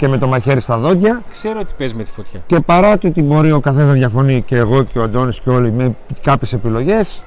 και 0.00 0.08
με 0.08 0.18
το 0.18 0.26
μαχαίρι 0.26 0.60
στα 0.60 0.78
δόντια 0.78 1.22
Ξέρω 1.30 1.60
ότι 1.60 1.72
παίζει 1.78 1.94
με 1.94 2.02
τη 2.02 2.10
φωτιά. 2.10 2.40
και 2.46 2.60
παρά 2.60 2.98
το 2.98 3.06
ότι 3.06 3.22
μπορεί 3.22 3.52
ο 3.52 3.60
καθένας 3.60 3.88
να 3.88 3.94
διαφωνεί 3.94 4.42
και 4.42 4.56
εγώ 4.56 4.82
και 4.82 4.98
ο 4.98 5.02
Αντώνης 5.02 5.40
και 5.40 5.50
όλοι 5.50 5.72
με 5.72 5.94
κάποιες 6.22 6.52
επιλογές, 6.52 7.22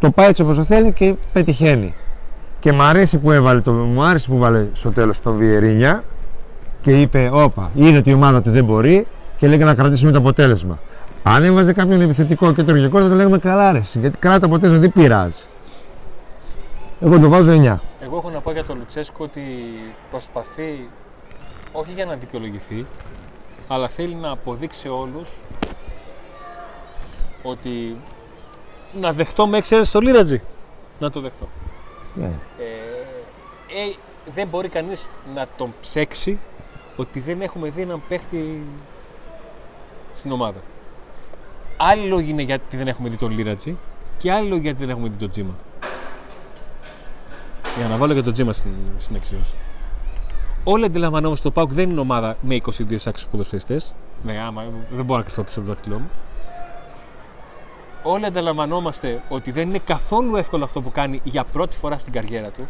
το 0.00 0.10
πάει 0.10 0.28
έτσι 0.28 0.42
όπως 0.42 0.56
το 0.56 0.64
θέλει 0.64 0.92
και 0.92 1.14
πετυχαίνει. 1.32 1.94
Και 2.60 2.72
μου 2.72 2.82
αρέσει 2.82 3.18
που 3.18 3.30
έβαλε, 3.30 3.60
το, 3.60 3.72
μου 3.72 4.02
άρεσε 4.02 4.28
που 4.28 4.38
βάλε 4.38 4.66
στο 4.72 4.90
τέλος 4.90 5.20
τον 5.20 5.36
Βιερίνια 5.36 6.04
και 6.82 7.00
είπε: 7.00 7.30
Όπα, 7.32 7.70
είδε 7.74 7.98
ότι 7.98 8.10
η 8.10 8.12
ομάδα 8.12 8.42
του 8.42 8.50
δεν 8.50 8.64
μπορεί 8.64 9.06
και 9.36 9.48
λέγε 9.48 9.64
να 9.64 9.74
κρατήσουμε 9.74 10.10
το 10.12 10.18
αποτέλεσμα. 10.18 10.78
Αν 11.22 11.44
έβαζε 11.44 11.72
κάποιον 11.72 12.00
επιθετικό 12.00 12.52
και 12.52 12.62
τροργικό, 12.62 13.00
θα 13.00 13.08
το 13.08 13.14
λέγαμε 13.14 13.38
καλά, 13.38 13.72
ρε, 13.72 13.80
γιατί 13.92 14.18
κράτα 14.18 14.40
το 14.40 14.46
αποτέλεσμα, 14.46 14.80
δεν 14.80 14.92
πειράζει. 14.92 15.36
Εγώ 17.00 17.18
το 17.18 17.28
βάζω 17.28 17.50
9. 17.50 17.54
Εγώ 18.00 18.16
έχω 18.16 18.30
να 18.30 18.40
πω 18.40 18.52
για 18.52 18.64
τον 18.64 18.76
Λουτσέσκο 18.78 19.24
ότι 19.24 19.40
προσπαθεί 20.10 20.88
όχι 21.72 21.92
για 21.92 22.04
να 22.04 22.14
δικαιολογηθεί, 22.14 22.86
αλλά 23.68 23.88
θέλει 23.88 24.14
να 24.14 24.30
αποδείξει 24.30 24.78
σε 24.78 24.88
όλους 24.88 25.28
ότι 27.42 27.96
να 28.94 29.12
δεχτώ 29.12 29.46
με 29.46 29.56
εξαίρεση 29.58 29.92
το 29.92 30.00
Λίρατζι. 30.00 30.42
Να 30.98 31.10
το 31.10 31.20
δεχτώ. 31.20 31.48
Ναι. 32.14 32.30
Ε, 32.58 32.64
ε, 33.80 33.94
δεν 34.34 34.48
μπορεί 34.48 34.68
κανείς 34.68 35.08
να 35.34 35.46
τον 35.56 35.74
ψέξει 35.80 36.38
ότι 36.96 37.20
δεν 37.20 37.40
έχουμε 37.40 37.68
δει 37.68 37.82
έναν 37.82 38.02
παίχτη 38.08 38.62
στην 40.14 40.32
ομάδα. 40.32 40.60
Άλλοι 41.76 42.06
λόγοι 42.06 42.30
είναι 42.30 42.42
γιατί 42.42 42.76
δεν 42.76 42.88
έχουμε 42.88 43.08
δει 43.08 43.16
τον 43.16 43.30
Λίρατζι 43.30 43.76
και 44.18 44.32
άλλοι 44.32 44.48
λόγοι 44.48 44.60
γιατί 44.60 44.78
δεν 44.78 44.90
έχουμε 44.90 45.08
δει 45.08 45.16
τον 45.16 45.30
Τζίμα. 45.30 45.54
Για 47.76 47.88
να 47.88 47.96
βάλω 47.96 48.14
και 48.14 48.22
τον 48.22 48.32
Τζίμα 48.32 48.52
στην, 48.52 48.72
στην 48.98 49.16
εξίωση. 49.16 49.54
Όλοι 50.64 50.84
αντιλαμβανόμαστε 50.84 51.48
ότι 51.48 51.56
το 51.56 51.60
ΠΑΟΚ 51.60 51.76
δεν 51.76 51.90
είναι 51.90 52.00
ομάδα 52.00 52.36
με 52.40 52.54
22 52.54 52.94
άξιους 52.94 53.26
ποδοσφαιριστές. 53.30 53.94
Ναι, 54.24 54.38
άμα, 54.38 54.64
δεν 54.90 55.04
μπορώ 55.04 55.18
να 55.18 55.24
κρυφτώ 55.24 55.42
πίσω 55.42 55.58
από 55.58 55.68
το 55.68 55.74
δάχτυλό 55.74 55.98
μου. 55.98 56.10
Όλοι 58.02 58.24
αντιλαμβανόμαστε 58.24 59.22
ότι 59.28 59.50
δεν 59.50 59.68
είναι 59.68 59.78
καθόλου 59.78 60.36
εύκολο 60.36 60.64
αυτό 60.64 60.80
που 60.80 60.90
κάνει 60.90 61.20
για 61.24 61.44
πρώτη 61.44 61.76
φορά 61.76 61.98
στην 61.98 62.12
καριέρα 62.12 62.48
του. 62.48 62.66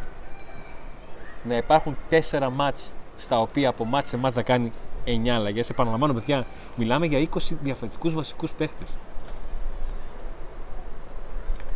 Να 1.48 1.56
υπάρχουν 1.56 1.96
τέσσερα 2.08 2.50
μάτς 2.50 2.92
στα 3.16 3.40
οποία 3.40 3.68
από 3.68 3.84
μάτς 3.84 4.08
σε 4.08 4.16
μάτς 4.16 4.34
να 4.34 4.42
κάνει 4.42 4.72
9 5.04 5.28
αλλαγές. 5.28 5.70
Επαναλαμβάνω, 5.70 6.12
παιδιά, 6.12 6.46
μιλάμε 6.76 7.06
για 7.06 7.18
20 7.18 7.56
διαφορετικούς 7.62 8.14
βασικούς 8.14 8.50
παίχτες. 8.50 8.88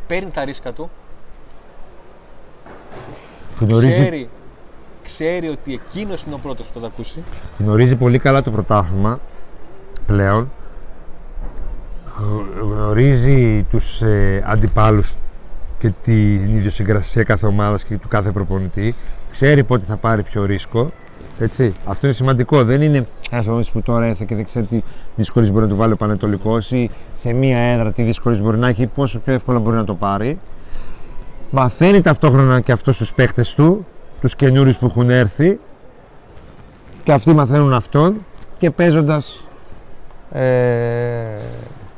Παίρνει 0.06 0.30
τα 0.30 0.44
ρίσκα 0.44 0.72
του, 0.72 0.90
Γνωρίζει, 3.60 3.90
ξέρει, 3.90 4.28
ξέρει 5.04 5.48
ότι 5.48 5.72
εκείνος 5.72 6.22
είναι 6.22 6.34
ο 6.34 6.38
πρώτος 6.38 6.66
που 6.66 6.72
θα 6.74 6.80
τα 6.80 6.86
ακούσει. 6.86 7.22
γνωρίζει 7.58 7.96
πολύ 7.96 8.18
καλά 8.18 8.42
το 8.42 8.50
πρωτάθλημα 8.50 9.20
πλέον. 10.06 10.50
Γ- 12.18 12.62
Γνωρίζει 12.62 13.62
τους 13.70 14.02
ε, 14.02 14.44
αντιπάλους 14.46 15.14
και 15.78 15.92
την 16.04 16.56
ιδιοσυγκρασία 16.56 17.22
κάθε 17.22 17.46
ομάδας 17.46 17.84
και 17.84 17.96
του 17.98 18.08
κάθε 18.08 18.30
προπονητή. 18.30 18.94
Ξέρει 19.30 19.64
πότε 19.64 19.84
θα 19.84 19.96
πάρει 19.96 20.22
πιο 20.22 20.44
ρίσκο. 20.44 20.90
Έτσι. 21.38 21.74
Αυτό 21.84 22.06
είναι 22.06 22.14
σημαντικό. 22.14 22.64
Δεν 22.64 22.82
είναι 22.82 23.06
ένας 23.30 23.44
προπονητή 23.44 23.70
που 23.72 23.82
τώρα 23.82 24.04
έφυγε 24.06 24.24
και 24.24 24.34
δεν 24.34 24.44
ξέρει 24.44 24.66
τι 24.66 24.82
δυσκολίε 25.16 25.50
μπορεί 25.50 25.64
να 25.64 25.70
του 25.70 25.76
βάλει 25.76 25.92
ο 25.92 25.96
Πανετολικός 25.96 26.70
ή 26.70 26.90
σε 27.14 27.32
μία 27.32 27.58
έδρα 27.58 27.92
τι 27.92 28.02
δυσκολίε 28.02 28.40
μπορεί 28.40 28.58
να 28.58 28.68
έχει, 28.68 28.86
πόσο 28.86 29.18
πιο 29.18 29.32
εύκολα 29.32 29.58
μπορεί 29.58 29.76
να 29.76 29.84
το 29.84 29.94
πάρει. 29.94 30.38
Μαθαίνει 31.50 32.00
ταυτόχρονα 32.00 32.60
και 32.60 32.72
αυτός 32.72 32.96
στου 32.96 33.14
παίχτε 33.14 33.44
του, 33.56 33.86
τους 34.24 34.36
καινούριους 34.36 34.78
που 34.78 34.86
έχουν 34.86 35.10
έρθει 35.10 35.58
και 37.02 37.12
αυτοί 37.12 37.32
μαθαίνουν 37.32 37.72
αυτόν 37.72 38.16
και 38.58 38.70
παίζοντας 38.70 39.46
ε, 40.32 40.42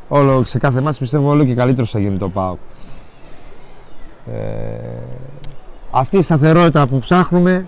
όλο, 0.09 0.45
σε 0.45 0.59
κάθε 0.59 0.81
μάτς 0.81 0.99
πιστεύω 0.99 1.31
όλο 1.31 1.45
και 1.45 1.55
καλύτερο 1.55 1.87
θα 1.87 1.99
γίνει 1.99 2.19
το 2.19 2.29
ΠΑΟΚ. 2.29 2.59
Ε, 4.33 4.39
αυτή 5.91 6.17
η 6.17 6.23
σταθερότητα 6.23 6.87
που 6.87 6.99
ψάχνουμε 6.99 7.67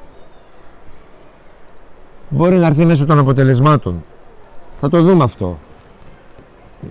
μπορεί 2.28 2.56
να 2.56 2.66
έρθει 2.66 2.84
μέσω 2.84 3.06
των 3.06 3.18
αποτελεσμάτων. 3.18 4.04
Θα 4.80 4.88
το 4.88 5.02
δούμε 5.02 5.24
αυτό. 5.24 5.58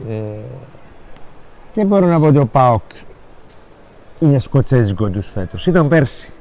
Ε, 0.10 0.14
δεν 1.74 1.88
μπορώ 1.88 2.06
να 2.06 2.20
πω 2.20 2.26
ότι 2.26 2.38
ο 2.38 2.46
ΠΑΟΚ 2.46 2.84
είναι 4.20 4.40
σκοτσέζικο 4.40 5.10
τους 5.10 5.28
φέτος. 5.28 5.68
Ήταν 5.68 5.88
πέρσι. 5.88 6.32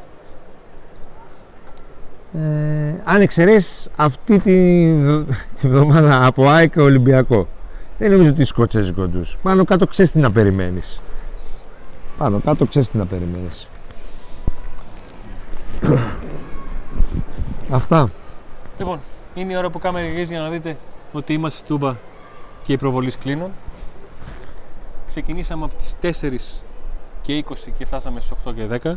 Ε, 2.37 2.95
αν 3.05 3.21
εξαιρέσεις 3.21 3.89
αυτή 3.97 4.39
τη, 4.39 4.85
τη 5.61 5.69
βδομάδα 5.69 6.27
από 6.27 6.49
ΑΕΚ 6.49 6.73
Ολυμπιακό. 6.77 7.49
Δεν 7.99 8.11
νομίζω 8.11 8.29
ότι 8.29 8.37
είναι 8.37 8.45
σκοτσέζικο 8.45 9.07
του. 9.07 9.25
Πάνω 9.43 9.65
κάτω 9.65 9.87
ξέρεις 9.87 10.13
τι 10.13 10.19
να 10.19 10.33
περιμένεις. 10.33 11.01
Πάνω 12.19 12.39
κάτω 12.45 12.67
ξέρεις 12.67 12.91
τι 12.91 12.97
να 12.97 13.07
περιμένεις. 13.07 13.69
Αυτά. 17.71 18.11
Λοιπόν, 18.79 19.01
είναι 19.35 19.53
η 19.53 19.57
ώρα 19.57 19.71
που 19.71 19.79
κάνουμε 19.79 20.07
γυρίζει 20.07 20.33
για 20.33 20.43
να 20.43 20.49
δείτε 20.49 20.77
ότι 21.13 21.33
είμαστε 21.33 21.59
στη 21.59 21.69
Τούμπα 21.69 21.95
και 22.63 22.73
οι 22.73 22.77
προβολείς 22.77 23.19
κλείνουν. 23.19 23.51
Ξεκινήσαμε 25.07 25.65
από 25.65 25.75
τις 25.75 26.21
4 26.21 26.63
και 27.21 27.45
20 27.49 27.55
και 27.79 27.85
φτάσαμε 27.85 28.21
στις 28.21 28.37
8 28.47 28.55
και 28.55 28.81
10. 28.83 28.95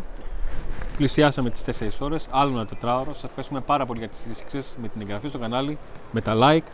Πλησιάσαμε 0.99 1.49
τις 1.49 1.63
4 1.63 1.71
ώρες, 1.99 2.27
άλλο 2.29 2.51
ένα 2.51 2.65
τετράωρο. 2.65 3.13
Σας 3.13 3.23
ευχαριστούμε 3.23 3.59
πάρα 3.59 3.85
πολύ 3.85 3.99
για 3.99 4.07
τις 4.07 4.19
στήριξεις 4.19 4.75
με 4.81 4.87
την 4.87 5.01
εγγραφή 5.01 5.27
στο 5.27 5.37
κανάλι, 5.37 5.77
με 6.11 6.21
τα 6.21 6.33
like, 6.35 6.67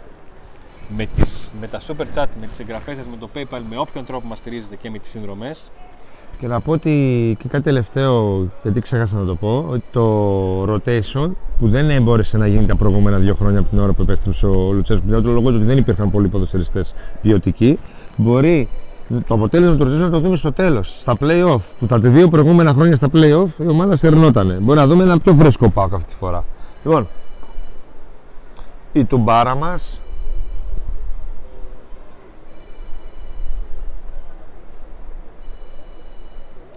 με, 0.98 1.08
τις, 1.16 1.52
με 1.60 1.68
τα 1.68 1.80
super 1.80 2.06
chat, 2.16 2.26
με 2.40 2.48
τις 2.48 2.60
εγγραφές 2.60 2.98
σας, 2.98 3.08
με 3.08 3.16
το 3.20 3.30
PayPal, 3.36 3.62
με 3.70 3.78
όποιον 3.78 4.06
τρόπο 4.06 4.28
μας 4.28 4.38
στηρίζετε 4.38 4.76
και 4.76 4.90
με 4.90 4.98
τις 4.98 5.10
συνδρομές. 5.10 5.72
Και 6.40 6.48
να 6.48 6.60
πω 6.60 6.72
ότι 6.72 7.36
και 7.40 7.48
κάτι 7.48 7.64
τελευταίο, 7.64 8.46
γιατί 8.64 8.80
ξέχασα 8.80 9.18
να 9.18 9.26
το 9.26 9.36
πω, 9.36 9.66
ότι 9.70 9.84
το 9.92 10.74
rotation 10.74 11.32
που 11.60 11.70
δεν 11.70 12.02
μπόρεσε 12.04 12.38
να 12.38 12.48
γίνει 12.48 12.66
τα 12.66 12.76
προηγούμενα 12.76 13.20
δύο 13.20 13.36
χρόνια 13.36 13.60
από 13.60 13.70
την 13.70 13.80
ώρα 13.80 13.94
που 13.94 14.02
επέστρεψε 14.02 14.48
ο 14.48 14.72
Λουτσέσκου, 14.72 15.08
για 15.08 15.22
το 15.22 15.32
λόγο 15.32 15.48
ότι 15.48 15.64
δεν 15.64 15.78
υπήρχαν 15.78 16.12
πολλοί 16.12 16.28
ποδοσφαιριστές 16.28 16.94
ποιοτικοί, 17.22 17.80
μπορεί 18.16 18.70
το 19.10 19.34
αποτέλεσμα 19.34 19.76
του 19.76 19.84
rotation 19.84 20.00
να 20.00 20.10
το 20.10 20.20
δούμε 20.20 20.36
στο 20.36 20.54
τέλος, 20.54 21.00
στα 21.00 21.18
playoff. 21.20 21.60
Που 21.80 21.86
τα 21.86 22.00
δύο 22.00 22.28
προηγούμενα 22.28 22.74
χρόνια 22.74 22.96
στα 22.96 23.08
playoff 23.13 23.63
η 23.63 23.68
ομάδα 23.68 23.96
σερνότανε. 23.96 24.54
Μπορεί 24.54 24.80
να 24.80 24.88
δούμε 24.88 25.04
ένα 25.04 25.20
πιο 25.20 25.34
φρέσκο 25.34 25.70
πάκ 25.70 25.94
αυτή 25.94 26.08
τη 26.08 26.15
φορά. 26.15 26.44
Λοιπόν, 26.84 27.08
η 28.91 29.06
τουμπάρα 29.06 29.56
μας 29.56 30.02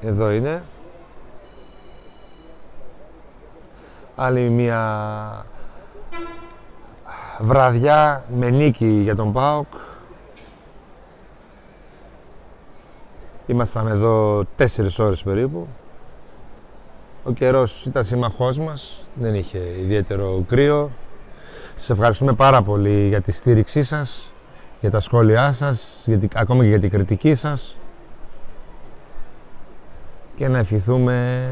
Εδώ 0.01 0.31
είναι. 0.31 0.63
Άλλη 4.17 4.41
μια 4.41 5.47
βραδιά 7.39 8.25
με 8.37 8.51
νίκη 8.51 8.87
για 8.87 9.15
τον 9.15 9.33
ΠΑΟΚ. 9.33 9.67
Ήμασταν 13.49 13.87
εδώ 13.87 14.45
τέσσερις 14.57 14.99
ώρες 14.99 15.23
περίπου. 15.23 15.67
Ο 17.25 17.33
καιρός 17.33 17.85
ήταν 17.85 18.05
σύμμαχός 18.05 18.59
μας, 18.59 19.05
δεν 19.15 19.35
είχε 19.35 19.59
ιδιαίτερο 19.81 20.45
κρύο. 20.49 20.91
Σας 21.77 21.91
ευχαριστούμε 21.91 22.33
πάρα 22.33 22.63
πολύ 22.63 23.09
για 23.09 23.21
τη 23.21 23.33
στήριξή 23.33 23.85
σας, 23.85 24.31
για 24.81 24.91
τα 24.91 25.01
σχόλιά 25.01 25.53
σας, 25.53 26.03
για 26.07 26.21
ακόμα 26.35 26.63
και 26.63 26.69
για 26.69 26.81
την 26.81 26.91
κριτική 26.91 27.35
σας 27.35 27.77
και 30.35 30.49
να 30.49 30.59
ευχηθούμε 30.59 31.47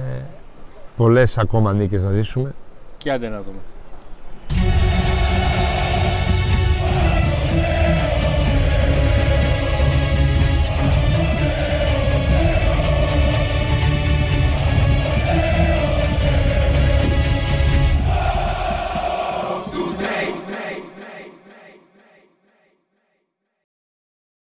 πολλές 0.96 1.38
ακόμα 1.38 1.72
νίκες 1.72 2.04
να 2.04 2.10
ζήσουμε. 2.10 2.54
Και 2.98 3.12
άντε 3.12 3.28
να 3.28 3.42
δούμε. 3.42 3.58